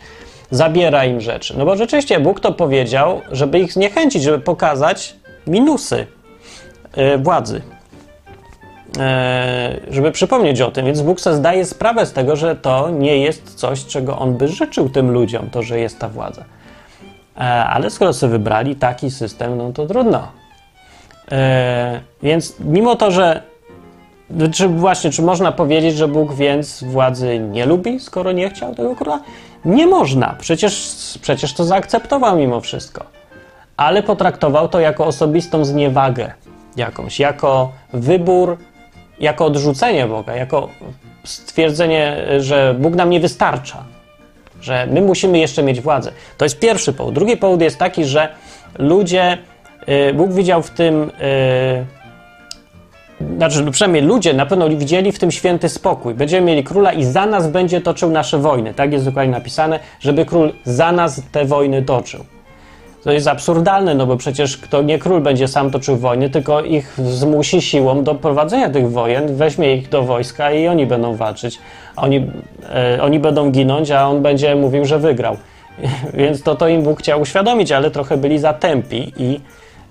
[0.51, 1.57] zabiera im rzeczy.
[1.57, 5.15] No bo rzeczywiście Bóg to powiedział, żeby ich zniechęcić, żeby pokazać
[5.47, 6.07] minusy
[6.97, 7.61] yy, władzy.
[8.99, 10.85] E, żeby przypomnieć o tym.
[10.85, 14.47] Więc Bóg sobie zdaje sprawę z tego, że to nie jest coś, czego on by
[14.47, 16.43] życzył tym ludziom, to, że jest ta władza.
[17.37, 20.27] E, ale skoro sobie wybrali taki system, no to trudno.
[21.31, 23.41] E, więc mimo to, że
[24.53, 28.95] czy właśnie, czy można powiedzieć, że Bóg więc władzy nie lubi, skoro nie chciał tego
[28.95, 29.19] króla?
[29.65, 30.35] Nie można.
[30.39, 33.03] Przecież, przecież to zaakceptował mimo wszystko.
[33.77, 36.31] Ale potraktował to jako osobistą zniewagę
[36.75, 38.57] jakąś, jako wybór
[39.19, 40.69] jako odrzucenie Boga, jako
[41.23, 43.83] stwierdzenie, że Bóg nam nie wystarcza,
[44.61, 46.11] że my musimy jeszcze mieć władzę.
[46.37, 47.15] To jest pierwszy powód.
[47.15, 48.29] Drugi powód jest taki, że
[48.79, 49.37] ludzie,
[50.09, 51.85] y, Bóg widział w tym, y,
[53.37, 56.13] znaczy no przynajmniej ludzie na pewno widzieli w tym święty spokój.
[56.13, 58.73] Będziemy mieli króla i za nas będzie toczył nasze wojny.
[58.73, 62.25] Tak jest dokładnie napisane, żeby król za nas te wojny toczył.
[63.05, 66.97] To jest absurdalne, no bo przecież kto nie król będzie sam toczył wojny, tylko ich
[67.03, 71.59] zmusi siłą do prowadzenia tych wojen, weźmie ich do wojska i oni będą walczyć.
[71.95, 72.31] Oni,
[72.69, 75.37] e, oni będą ginąć, a on będzie mówił, że wygrał.
[76.13, 79.39] Więc to, to im Bóg chciał uświadomić, ale trochę byli zatępi i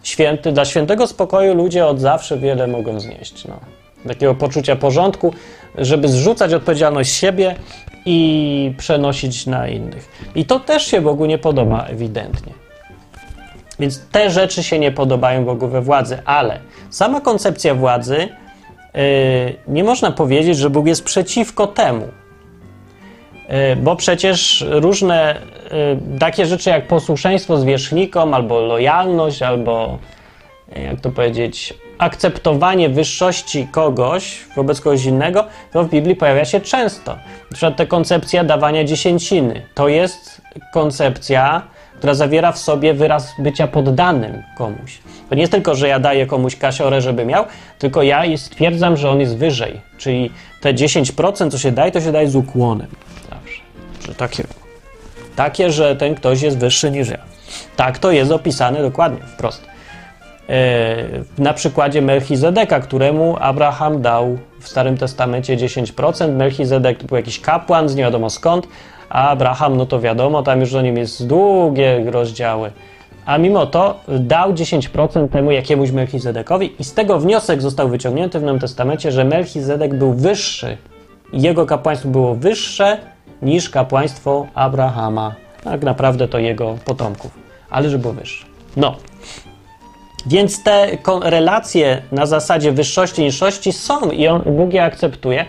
[0.03, 3.44] święty, dla świętego spokoju ludzie od zawsze wiele mogą znieść.
[3.44, 3.61] No.
[4.09, 5.35] Takiego poczucia porządku,
[5.79, 7.55] żeby zrzucać odpowiedzialność siebie
[8.07, 10.09] i przenosić na innych.
[10.35, 12.63] I to też się Bogu nie podoba ewidentnie.
[13.78, 16.60] Więc te rzeczy się nie podobają Bogu we władzy, ale
[16.90, 18.28] sama koncepcja władzy
[18.94, 19.00] yy,
[19.68, 22.08] nie można powiedzieć, że Bóg jest przeciwko temu.
[23.48, 25.37] Yy, bo przecież różne
[26.10, 29.98] yy, takie rzeczy jak posłuszeństwo zwierzchnikom, albo lojalność, albo
[30.76, 37.12] jak to powiedzieć, akceptowanie wyższości kogoś wobec kogoś innego, to w Biblii pojawia się często.
[37.50, 39.62] Na przykład ta koncepcja dawania dziesięciny.
[39.74, 40.40] To jest
[40.72, 41.62] koncepcja
[42.04, 44.98] która zawiera w sobie wyraz bycia poddanym komuś.
[45.28, 47.44] To nie jest tylko, że ja daję komuś kasiorę, żeby miał,
[47.78, 49.80] tylko ja stwierdzam, że on jest wyżej.
[49.98, 52.86] Czyli te 10%, co się daje, to się daje z ukłonem.
[53.30, 53.60] Zawsze.
[54.06, 54.44] Że takie
[55.36, 57.18] Takie, że ten ktoś jest wyższy niż ja.
[57.76, 59.62] Tak to jest opisane dokładnie, wprost.
[60.48, 60.54] Yy,
[61.38, 66.32] na przykładzie Melchizedeka, któremu Abraham dał w Starym Testamencie 10%.
[66.32, 68.66] Melchizedek to był jakiś kapłan z nie wiadomo skąd,
[69.14, 72.70] a Abraham, no to wiadomo, tam już o nim jest długie rozdziały.
[73.27, 78.42] A mimo to dał 10% temu jakiemuś Melchizedekowi i z tego wniosek został wyciągnięty w
[78.42, 80.77] Nowym Testamencie, że Melchizedek był wyższy.
[81.33, 82.98] Jego kapłaństwo było wyższe
[83.42, 85.35] niż kapłaństwo Abrahama.
[85.64, 87.31] Tak naprawdę to jego potomków,
[87.70, 88.46] ale że było wyższe.
[88.77, 88.96] No.
[90.27, 95.44] Więc te relacje na zasadzie wyższości niższości są i on, Bóg je akceptuje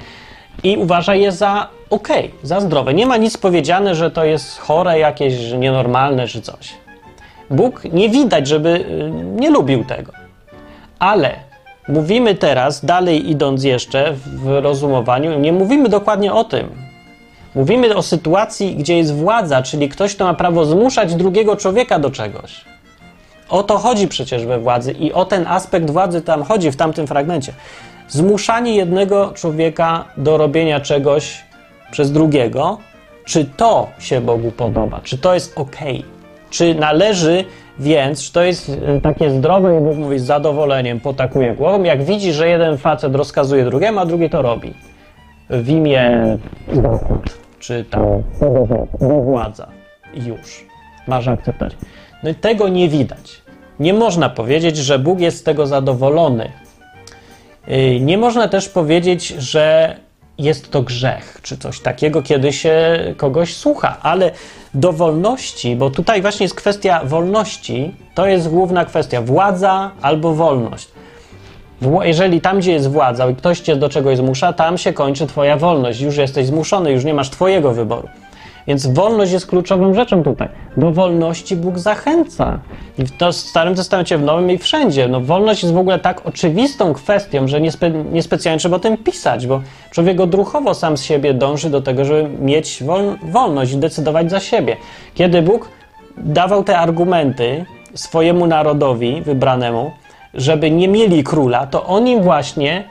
[0.63, 2.07] i uważa je za ok,
[2.43, 2.93] za zdrowe.
[2.93, 6.73] Nie ma nic powiedziane, że to jest chore, jakieś nienormalne czy coś.
[7.49, 10.11] Bóg nie widać, żeby y, nie lubił tego.
[10.99, 11.35] Ale
[11.87, 16.69] mówimy teraz, dalej idąc jeszcze w rozumowaniu, nie mówimy dokładnie o tym.
[17.55, 22.11] Mówimy o sytuacji, gdzie jest władza, czyli ktoś, kto ma prawo zmuszać drugiego człowieka do
[22.11, 22.65] czegoś.
[23.49, 27.07] O to chodzi przecież we władzy i o ten aspekt władzy tam chodzi w tamtym
[27.07, 27.53] fragmencie.
[28.07, 31.44] Zmuszanie jednego człowieka do robienia czegoś
[31.91, 32.77] przez drugiego,
[33.25, 35.77] czy to się Bogu podoba, czy to jest ok,
[36.49, 37.45] czy należy
[37.79, 42.03] więc, czy to jest e, takie zdrowe i Bóg mówi z zadowoleniem, potakuje głową, jak
[42.03, 44.73] widzi, że jeden facet rozkazuje drugiemu, a drugi to robi
[45.49, 46.37] w imię
[47.59, 48.23] czy tam
[48.99, 49.67] władza.
[50.13, 50.65] Już.
[51.07, 51.75] Masz akceptować.
[52.23, 53.41] No i tego nie widać.
[53.79, 56.51] Nie można powiedzieć, że Bóg jest z tego zadowolony.
[57.67, 59.95] Y, nie można też powiedzieć, że
[60.37, 64.31] jest to grzech, czy coś takiego, kiedy się kogoś słucha, ale
[64.73, 70.87] do wolności, bo tutaj właśnie jest kwestia wolności, to jest główna kwestia władza albo wolność.
[72.01, 75.57] Jeżeli tam, gdzie jest władza i ktoś cię do czegoś zmusza, tam się kończy twoja
[75.57, 76.01] wolność.
[76.01, 78.07] Już jesteś zmuszony, już nie masz twojego wyboru.
[78.67, 80.49] Więc wolność jest kluczową rzeczą tutaj.
[80.77, 82.59] Do wolności Bóg zachęca.
[82.99, 85.07] I to w Starym Testamencie, w Nowym i wszędzie.
[85.07, 89.47] No, wolność jest w ogóle tak oczywistą kwestią, że niespe, niespecjalnie trzeba o tym pisać,
[89.47, 94.31] bo człowiek odruchowo sam z siebie dąży do tego, żeby mieć wol, wolność i decydować
[94.31, 94.77] za siebie.
[95.13, 95.69] Kiedy Bóg
[96.17, 99.91] dawał te argumenty swojemu narodowi wybranemu,
[100.33, 102.83] żeby nie mieli króla, to on im właśnie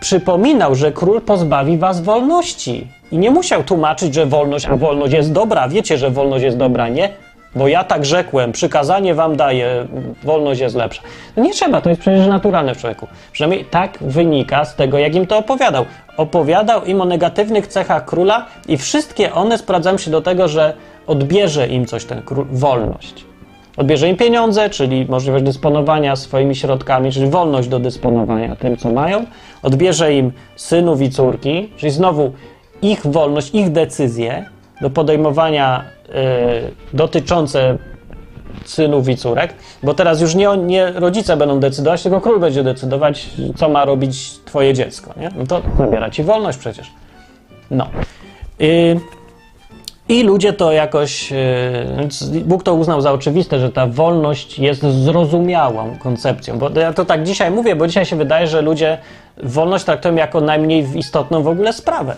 [0.00, 2.86] przypominał, że król pozbawi was wolności.
[3.12, 5.68] I nie musiał tłumaczyć, że wolność, a wolność jest dobra.
[5.68, 7.08] Wiecie, że wolność jest dobra, nie?
[7.56, 9.86] Bo ja tak rzekłem, przykazanie wam daję,
[10.24, 11.02] wolność jest lepsza.
[11.36, 13.06] No nie trzeba, to jest przecież naturalne w człowieku.
[13.32, 15.84] Przynajmniej tak wynika z tego, jak im to opowiadał.
[16.16, 20.74] Opowiadał im o negatywnych cechach króla i wszystkie one sprawdzają się do tego, że
[21.06, 23.24] odbierze im coś ten król, wolność.
[23.76, 29.24] Odbierze im pieniądze, czyli możliwość dysponowania swoimi środkami, czyli wolność do dysponowania tym, co mają.
[29.62, 32.32] Odbierze im synów i córki, czyli znowu
[32.82, 34.44] ich wolność, ich decyzje
[34.80, 37.78] do podejmowania y, dotyczące
[38.64, 43.30] synów i córek, bo teraz już nie, nie rodzice będą decydować, tylko król będzie decydować,
[43.56, 45.14] co ma robić twoje dziecko.
[45.16, 45.30] Nie?
[45.38, 46.92] No to zabiera ci wolność przecież.
[47.70, 47.88] No.
[48.60, 49.00] Y,
[50.08, 51.32] i ludzie to jakoś.
[51.32, 56.58] Y, Bóg to uznał za oczywiste, że ta wolność jest zrozumiałą koncepcją.
[56.58, 58.98] Bo ja to tak dzisiaj mówię, bo dzisiaj się wydaje, że ludzie
[59.42, 62.16] wolność traktują jako najmniej istotną w ogóle sprawę.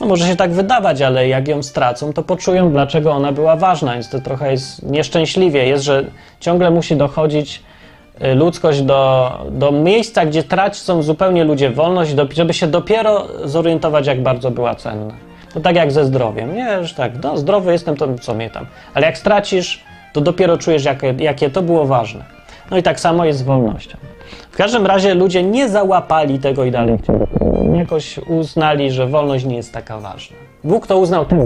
[0.00, 3.92] No może się tak wydawać, ale jak ją stracą, to poczują, dlaczego ona była ważna,
[3.92, 5.66] więc to trochę jest nieszczęśliwie.
[5.66, 6.04] Jest, że
[6.40, 7.62] ciągle musi dochodzić
[8.22, 14.22] y, ludzkość do, do miejsca, gdzie tracą zupełnie ludzie wolność, żeby się dopiero zorientować, jak
[14.22, 15.27] bardzo była cenna.
[15.54, 16.54] To tak jak ze zdrowiem.
[16.54, 18.66] Nie, że tak, no, zdrowy jestem, to co mnie tam.
[18.94, 22.24] Ale jak stracisz, to dopiero czujesz, jakie, jakie to było ważne.
[22.70, 23.98] No i tak samo jest z wolnością.
[24.50, 26.98] W każdym razie ludzie nie załapali tego i dalej.
[27.74, 30.36] Jakoś uznali, że wolność nie jest taka ważna.
[30.64, 31.36] Bóg to uznał to.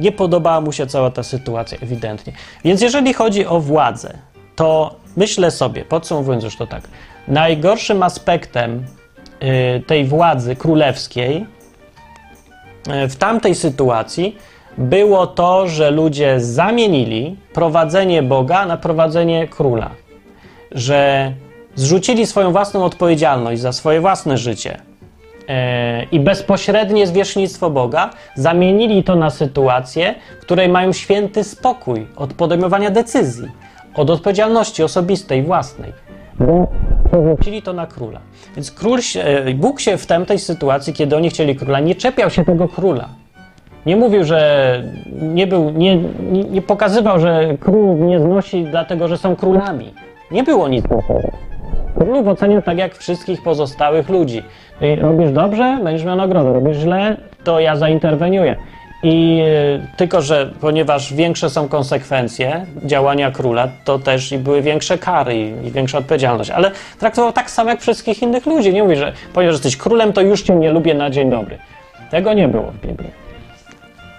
[0.00, 2.32] Nie podobała mu się cała ta sytuacja, ewidentnie.
[2.64, 4.18] Więc jeżeli chodzi o władzę,
[4.56, 6.82] to myślę sobie, podsumowując już to tak,
[7.28, 8.84] najgorszym aspektem
[9.42, 11.46] y, tej władzy królewskiej
[13.08, 14.36] w tamtej sytuacji
[14.78, 19.90] było to, że ludzie zamienili prowadzenie Boga na prowadzenie króla.
[20.70, 21.32] Że
[21.74, 24.80] zrzucili swoją własną odpowiedzialność za swoje własne życie
[25.48, 25.54] yy,
[26.12, 32.90] i bezpośrednie zwierzchnictwo Boga, zamienili to na sytuację, w której mają święty spokój od podejmowania
[32.90, 33.48] decyzji,
[33.94, 36.09] od odpowiedzialności osobistej, własnej.
[37.08, 38.20] Przerzucili to na króla.
[38.56, 42.30] Więc król się, e, Bóg się w tamtej sytuacji, kiedy oni chcieli króla, nie czepiał
[42.30, 43.08] się tego króla.
[43.86, 44.82] Nie mówił, że
[45.22, 45.96] nie był, nie,
[46.32, 49.94] nie, nie pokazywał, że król nie znosi dlatego, że są królami.
[50.30, 51.30] Nie było nic takiego.
[51.94, 54.42] Królów ocenił tak jak wszystkich pozostałych ludzi.
[55.00, 56.52] Robisz dobrze, będziesz miał nagrodę.
[56.52, 58.56] Robisz źle, to ja zainterweniuję.
[59.02, 64.98] I e, tylko, że ponieważ większe są konsekwencje działania króla, to też i były większe
[64.98, 66.50] kary i, większa odpowiedzialność.
[66.50, 68.72] Ale traktował tak samo jak wszystkich innych ludzi.
[68.72, 71.58] Nie mówi, że ponieważ jesteś królem, to już cię nie lubię na dzień dobry.
[72.10, 73.10] Tego nie było w Biblii.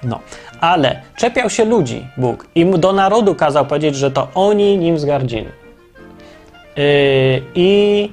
[0.03, 0.19] No,
[0.61, 5.49] ale czepiał się ludzi Bóg i do narodu kazał powiedzieć, że to oni nim zgardzili.
[6.77, 8.11] Yy, I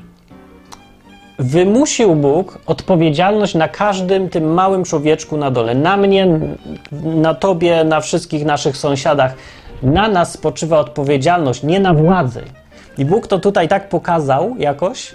[1.39, 5.75] wymusił Bóg odpowiedzialność na każdym tym małym człowieczku na dole.
[5.75, 6.27] Na mnie,
[7.03, 9.35] na tobie, na wszystkich naszych sąsiadach.
[9.83, 12.43] Na nas spoczywa odpowiedzialność, nie na władzy.
[12.99, 15.15] I Bóg to tutaj tak pokazał jakoś,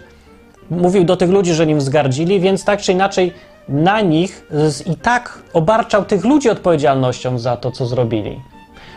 [0.69, 3.33] mówił do tych ludzi, że nim zgardzili, więc tak czy inaczej
[3.69, 4.47] na nich
[4.85, 8.39] i tak obarczał tych ludzi odpowiedzialnością za to, co zrobili.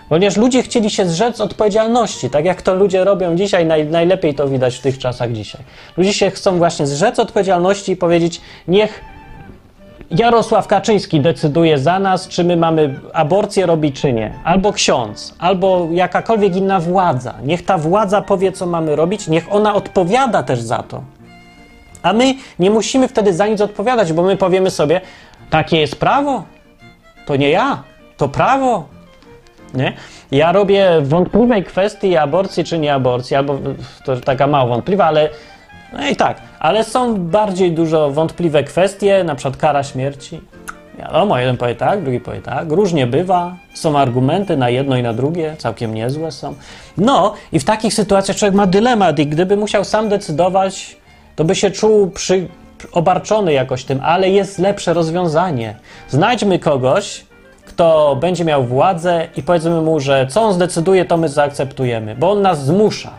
[0.08, 4.48] Ponieważ ludzie chcieli się zrzec odpowiedzialności, tak jak to ludzie robią dzisiaj, naj, najlepiej to
[4.48, 5.62] widać w tych czasach dzisiaj.
[5.96, 9.04] Ludzie się chcą właśnie zrzec odpowiedzialności i powiedzieć, niech
[10.10, 14.34] Jarosław Kaczyński decyduje za nas, czy my mamy aborcję robić, czy nie.
[14.44, 17.34] Albo ksiądz, albo jakakolwiek inna władza.
[17.42, 21.02] Niech ta władza powie, co mamy robić, niech ona odpowiada też za to.
[22.02, 25.00] A my nie musimy wtedy za nic odpowiadać, bo my powiemy sobie,
[25.50, 26.44] takie jest prawo,
[27.26, 27.82] to nie ja,
[28.16, 28.95] to prawo.
[29.74, 29.92] Nie?
[30.30, 33.58] Ja robię wątpliwej kwestii aborcji czy nie aborcji, albo
[34.04, 35.28] to taka mało wątpliwa, ale
[35.92, 40.40] no i tak, ale są bardziej dużo wątpliwe kwestie, na przykład kara śmierci.
[40.98, 42.72] Wiadomo, jeden powie tak, drugi powie tak.
[42.72, 43.56] Różnie bywa.
[43.74, 46.54] Są argumenty na jedno i na drugie, całkiem niezłe są.
[46.96, 50.96] No i w takich sytuacjach człowiek ma dylemat i gdyby musiał sam decydować,
[51.36, 52.48] to by się czuł przy,
[52.92, 55.76] obarczony jakoś tym, ale jest lepsze rozwiązanie.
[56.08, 57.24] Znajdźmy kogoś,
[57.76, 62.30] kto będzie miał władzę i powiedzmy mu, że co on zdecyduje, to my zaakceptujemy, bo
[62.30, 63.10] on nas zmusza.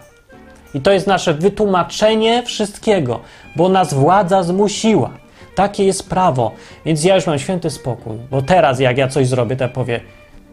[0.73, 3.19] I to jest nasze wytłumaczenie wszystkiego,
[3.55, 5.09] bo nas władza zmusiła.
[5.55, 6.51] Takie jest prawo.
[6.85, 9.99] Więc ja już mam święty spokój, bo teraz jak ja coś zrobię, to ja powie,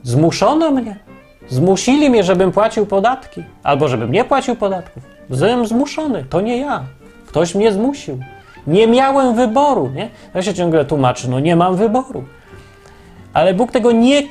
[0.03, 0.97] zmuszono mnie.
[1.49, 5.03] Zmusili mnie, żebym płacił podatki, albo żebym nie płacił podatków.
[5.31, 6.85] Byłem zmuszony, to nie ja.
[7.27, 8.19] Ktoś mnie zmusił.
[8.67, 10.09] Nie miałem wyboru, nie?
[10.35, 12.25] Ja się ciągle tłumaczy, no nie mam wyboru.
[13.35, 14.23] Ale Bóg tego nie,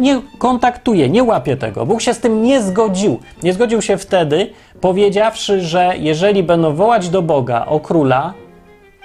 [0.00, 1.86] nie kontaktuje, nie łapie tego.
[1.86, 3.18] Bóg się z tym nie zgodził.
[3.42, 4.50] Nie zgodził się wtedy,
[4.80, 8.34] powiedziawszy, że jeżeli będą wołać do Boga o króla,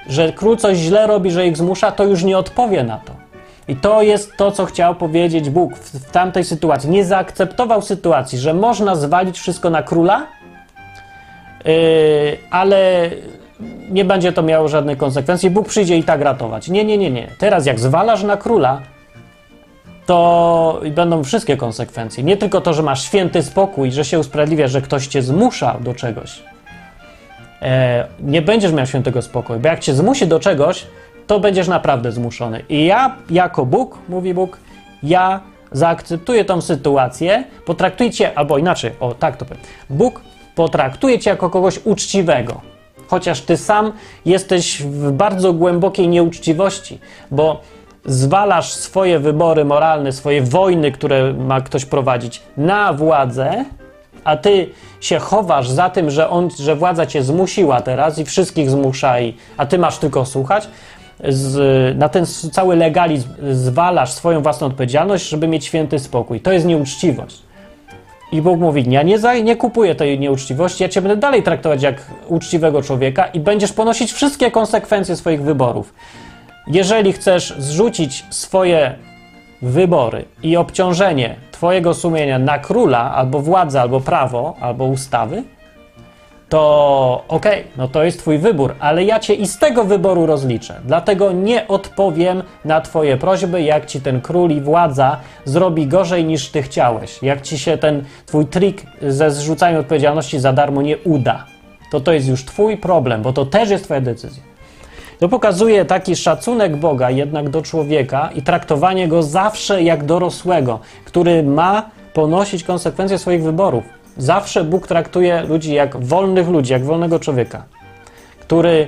[0.09, 3.13] że król coś źle robi, że ich zmusza, to już nie odpowie na to.
[3.67, 6.89] I to jest to, co chciał powiedzieć Bóg w, w tamtej sytuacji.
[6.89, 10.27] Nie zaakceptował sytuacji, że można zwalić wszystko na króla,
[11.65, 11.73] yy,
[12.51, 13.09] ale
[13.89, 15.49] nie będzie to miało żadnych konsekwencji.
[15.49, 16.69] Bóg przyjdzie i tak ratować.
[16.69, 17.27] Nie, nie, nie, nie.
[17.39, 18.81] Teraz jak zwalasz na króla,
[20.07, 22.23] to będą wszystkie konsekwencje.
[22.23, 25.93] Nie tylko to, że masz święty spokój, że się usprawiedliwia, że ktoś cię zmusza do
[25.93, 26.43] czegoś.
[27.61, 30.87] E, nie będziesz miał świętego spokoju, bo jak cię zmusi do czegoś,
[31.27, 32.63] to będziesz naprawdę zmuszony.
[32.69, 34.59] I ja, jako Bóg, mówi Bóg,
[35.03, 35.41] ja
[35.71, 39.63] zaakceptuję tą sytuację, potraktuję cię, albo inaczej, o tak to powiem.
[39.89, 40.21] Bóg
[40.55, 42.61] potraktuje cię jako kogoś uczciwego,
[43.07, 43.91] chociaż ty sam
[44.25, 46.99] jesteś w bardzo głębokiej nieuczciwości,
[47.31, 47.61] bo
[48.07, 53.65] zwalasz swoje wybory moralne, swoje wojny, które ma ktoś prowadzić, na władzę,
[54.23, 54.69] a ty
[55.01, 59.33] się chowasz za tym, że, on, że władza cię zmusiła teraz i wszystkich zmusza, i,
[59.57, 60.67] a ty masz tylko słuchać,
[61.23, 66.39] z, na ten cały legalizm zwalasz swoją własną odpowiedzialność, żeby mieć święty spokój.
[66.39, 67.41] To jest nieuczciwość.
[68.31, 71.83] I Bóg mówi, ja nie, za, nie kupuję tej nieuczciwości, ja cię będę dalej traktować
[71.83, 71.95] jak
[72.27, 75.93] uczciwego człowieka i będziesz ponosić wszystkie konsekwencje swoich wyborów.
[76.67, 78.95] Jeżeli chcesz zrzucić swoje
[79.61, 85.43] wybory i obciążenie Twojego sumienia na króla, albo władzę, albo prawo, albo ustawy,
[86.49, 90.25] to okej, okay, no to jest Twój wybór, ale ja Cię i z tego wyboru
[90.25, 90.81] rozliczę.
[90.85, 96.49] Dlatego nie odpowiem na Twoje prośby, jak Ci ten król i władza zrobi gorzej niż
[96.49, 97.23] Ty chciałeś.
[97.23, 101.45] Jak Ci się ten Twój trik ze zrzucaniem odpowiedzialności za darmo nie uda.
[101.91, 104.56] To to jest już Twój problem, bo to też jest Twoja decyzja.
[105.19, 111.43] To pokazuje taki szacunek Boga jednak do człowieka i traktowanie go zawsze jak dorosłego, który
[111.43, 113.83] ma ponosić konsekwencje swoich wyborów.
[114.17, 117.63] Zawsze Bóg traktuje ludzi jak wolnych ludzi, jak wolnego człowieka,
[118.39, 118.87] który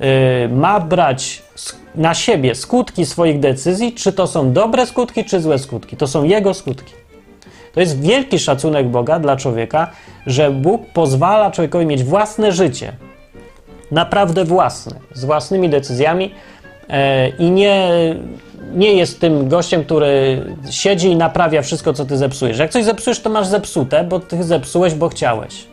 [0.00, 0.06] yy,
[0.48, 1.42] ma brać
[1.94, 5.96] na siebie skutki swoich decyzji, czy to są dobre skutki, czy złe skutki.
[5.96, 6.94] To są jego skutki.
[7.74, 9.90] To jest wielki szacunek Boga dla człowieka,
[10.26, 12.92] że Bóg pozwala człowiekowi mieć własne życie,
[13.92, 16.34] naprawdę własny, z własnymi decyzjami
[16.88, 17.90] e, i nie,
[18.74, 22.58] nie jest tym gościem, który siedzi i naprawia wszystko, co ty zepsujesz.
[22.58, 25.66] Jak coś zepsujesz, to masz zepsute, bo ty zepsułeś, bo chciałeś.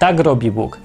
[0.00, 0.80] Tak robi Bóg.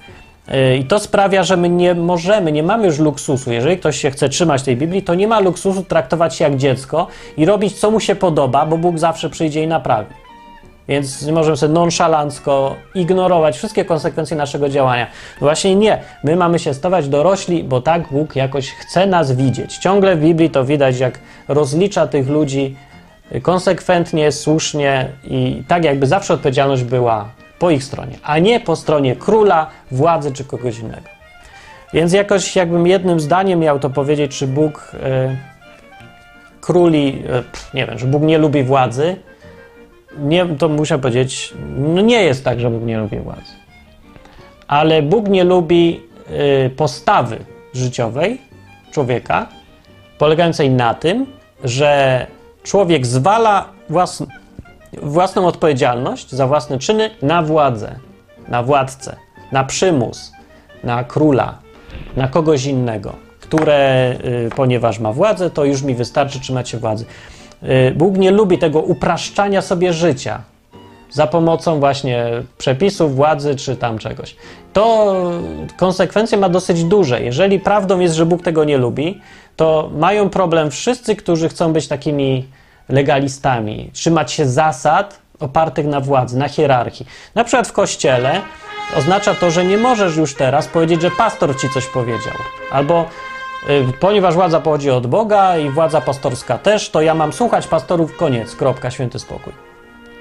[0.48, 3.52] Yy, I to sprawia, że my nie możemy, nie mamy już luksusu.
[3.52, 7.06] Jeżeli ktoś się chce trzymać tej Biblii, to nie ma luksusu traktować się jak dziecko
[7.36, 10.23] i robić, co mu się podoba, bo Bóg zawsze przyjdzie i naprawi.
[10.88, 15.06] Więc możemy sobie nonszalancko ignorować wszystkie konsekwencje naszego działania.
[15.40, 15.98] Właśnie nie.
[16.24, 19.78] My mamy się stawać dorośli, bo tak Bóg jakoś chce nas widzieć.
[19.78, 21.18] Ciągle w Biblii to widać, jak
[21.48, 22.76] rozlicza tych ludzi
[23.42, 27.28] konsekwentnie, słusznie i tak jakby zawsze odpowiedzialność była
[27.58, 31.08] po ich stronie, a nie po stronie króla, władzy czy kogoś innego.
[31.92, 35.36] Więc jakoś jakbym jednym zdaniem miał to powiedzieć, czy Bóg y,
[36.60, 37.22] króli,
[37.72, 39.16] y, nie wiem, że Bóg nie lubi władzy,
[40.18, 43.52] nie, to muszę powiedzieć, no nie jest tak, że Bóg nie lubi władzy.
[44.68, 46.00] Ale Bóg nie lubi
[46.66, 47.38] y, postawy
[47.74, 48.38] życiowej
[48.92, 49.46] człowieka,
[50.18, 51.26] polegającej na tym,
[51.64, 52.26] że
[52.62, 53.68] człowiek zwala
[55.02, 57.98] własną, odpowiedzialność za własne czyny na władzę,
[58.48, 59.16] na władcę,
[59.52, 60.32] na przymus,
[60.84, 61.58] na króla,
[62.16, 64.12] na kogoś innego, które,
[64.46, 67.04] y, ponieważ ma władzę, to już mi wystarczy trzymać się władzy.
[67.64, 70.40] Y, Bóg nie lubi tego upraszczania sobie życia
[71.10, 72.26] za pomocą właśnie
[72.58, 74.36] przepisów, władzy czy tam czegoś.
[74.72, 75.14] To
[75.76, 77.22] konsekwencje ma dosyć duże.
[77.22, 79.20] Jeżeli prawdą jest, że Bóg tego nie lubi,
[79.56, 82.46] to mają problem wszyscy, którzy chcą być takimi
[82.88, 87.06] legalistami, trzymać się zasad opartych na władzy, na hierarchii.
[87.34, 88.40] Na przykład w kościele
[88.96, 92.34] oznacza to, że nie możesz już teraz powiedzieć, że pastor ci coś powiedział,
[92.72, 93.04] albo
[94.00, 98.56] ponieważ władza pochodzi od Boga i władza pastorska też, to ja mam słuchać pastorów, koniec,
[98.56, 99.52] kropka, święty spokój.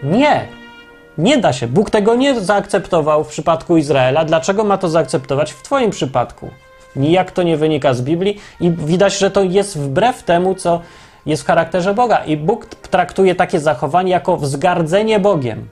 [0.04, 0.48] Nie,
[1.18, 1.68] nie da się.
[1.68, 4.26] Bóg tego nie zaakceptował w przypadku Izraela.
[4.26, 6.50] Dlaczego ma to zaakceptować w Twoim przypadku?
[6.96, 10.82] Nijak to nie wynika z Biblii i widać, że to jest wbrew temu, co
[11.26, 12.18] jest w charakterze Boga.
[12.18, 15.68] I Bóg traktuje takie zachowanie jako wzgardzenie Bogiem,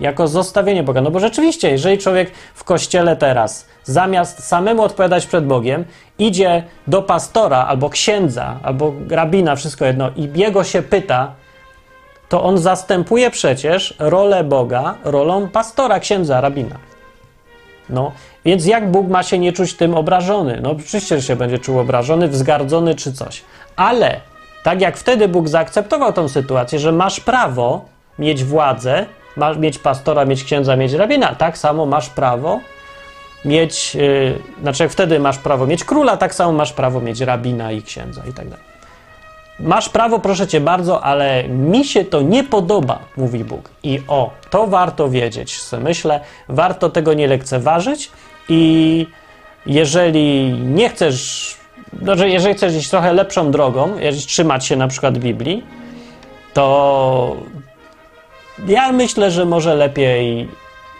[0.00, 1.00] jako zostawienie Boga.
[1.00, 5.84] No bo rzeczywiście, jeżeli człowiek w kościele teraz, zamiast samemu odpowiadać przed Bogiem,
[6.18, 11.32] idzie do pastora albo księdza, albo rabina, wszystko jedno, i jego się pyta,
[12.28, 16.76] to on zastępuje przecież rolę Boga rolą pastora, księdza, rabina.
[17.88, 18.12] No,
[18.44, 20.60] więc jak Bóg ma się nie czuć tym obrażony?
[20.62, 23.42] No, oczywiście, że się będzie czuł obrażony, wzgardzony czy coś.
[23.76, 24.20] Ale
[24.62, 27.84] tak jak wtedy Bóg zaakceptował tą sytuację, że masz prawo
[28.18, 29.06] mieć władzę,
[29.36, 32.60] masz mieć pastora, mieć księdza, mieć rabina, tak samo masz prawo
[33.44, 37.72] mieć, yy, znaczy jak wtedy masz prawo mieć króla, tak samo masz prawo mieć rabina
[37.72, 38.70] i księdza i tak dalej.
[39.60, 43.70] Masz prawo, proszę cię bardzo, ale mi się to nie podoba, mówi Bóg.
[43.82, 48.10] I o, to warto wiedzieć, myślę, warto tego nie lekceważyć
[48.48, 49.06] i
[49.66, 51.56] jeżeli nie chcesz,
[52.02, 55.64] znaczy jeżeli chcesz iść trochę lepszą drogą, jeżeli trzymać się na przykład Biblii,
[56.54, 57.36] to
[58.66, 60.48] ja myślę, że może lepiej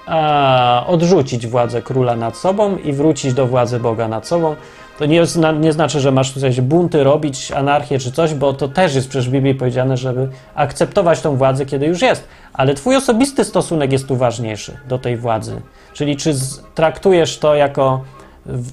[0.07, 4.57] a, odrzucić władzę króla nad sobą i wrócić do władzy Boga nad sobą.
[4.99, 5.23] To nie,
[5.61, 9.29] nie znaczy, że masz tutaj bunty robić, anarchię czy coś, bo to też jest przecież
[9.29, 12.29] w Biblii powiedziane, żeby akceptować tą władzę, kiedy już jest.
[12.53, 15.63] Ale twój osobisty stosunek jest tu ważniejszy do tej władzy.
[15.93, 16.35] Czyli czy
[16.75, 18.01] traktujesz to jako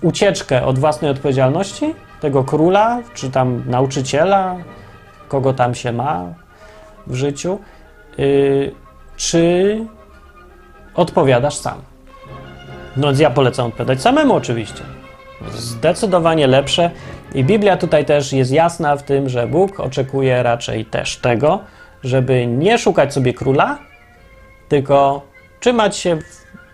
[0.02, 4.56] ucieczkę od własnej odpowiedzialności tego króla, czy tam nauczyciela,
[5.28, 6.24] kogo tam się ma
[7.08, 7.60] w życiu,
[9.18, 9.78] czy
[10.96, 11.82] odpowiadasz sam.
[12.98, 14.84] No ja polecam odpowiadać samemu oczywiście.
[15.56, 16.92] Zdecydowanie lepsze.
[17.36, 21.60] I Biblia tutaj też jest jasna w tym, że Bóg oczekuje raczej też tego,
[22.04, 23.78] żeby nie szukać sobie króla,
[24.70, 25.22] tylko
[25.60, 26.18] trzymać się,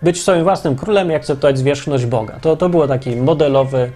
[0.01, 2.39] być swoim własnym królem i akceptować zwierzchność Boga.
[2.41, 3.91] To, to było taki modelowy,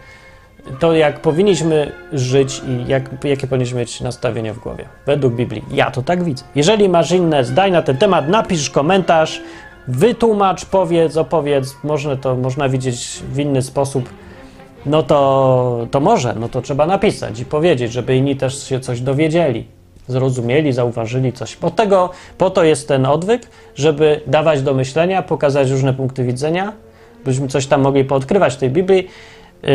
[0.80, 4.86] to jak powinniśmy żyć i jak, jakie powinniśmy mieć nastawienie w głowie.
[5.06, 5.64] Według Biblii.
[5.72, 6.44] Ja to tak widzę.
[6.56, 9.42] Jeżeli masz inne zdanie na ten temat, napisz komentarz,
[9.88, 11.76] wytłumacz, powiedz, opowiedz.
[11.84, 14.10] Można to można widzieć w inny sposób
[14.88, 19.02] no to, to może, no to trzeba napisać i powiedzieć, żeby inni też się coś
[19.02, 19.68] dowiedzieli,
[20.08, 21.56] zrozumieli, zauważyli coś.
[21.56, 23.42] Po, tego, po to jest ten odwyk,
[23.76, 26.74] żeby dawać do myślenia, pokazać różne punkty widzenia,
[27.26, 29.08] byśmy coś tam mogli poodkrywać w tej Biblii.
[29.64, 29.70] Yy,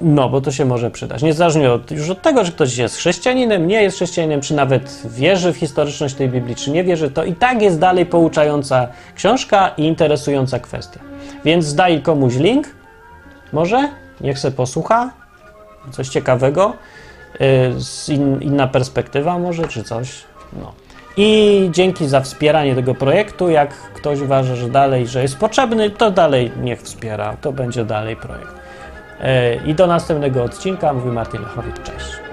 [0.00, 1.22] no, bo to się może przydać.
[1.22, 5.52] Niezależnie od, już od tego, że ktoś jest chrześcijaninem, nie jest chrześcijaninem, czy nawet wierzy
[5.52, 9.84] w historyczność tej Biblii, czy nie wierzy, to i tak jest dalej pouczająca książka i
[9.84, 11.00] interesująca kwestia.
[11.44, 12.68] Więc daj komuś link,
[13.52, 13.88] może?
[14.20, 15.10] Niech se posłucha.
[15.90, 16.72] Coś ciekawego.
[17.40, 20.24] Yy, in, inna perspektywa może, czy coś.
[20.52, 20.72] No.
[21.16, 23.48] I dzięki za wspieranie tego projektu.
[23.48, 27.36] Jak ktoś uważa, że dalej, że jest potrzebny, to dalej niech wspiera.
[27.40, 28.59] To będzie dalej projekt.
[29.20, 30.92] Yy, I do następnego odcinka.
[30.92, 31.82] Mówi Martin Lechowicz.
[31.82, 32.29] Cześć.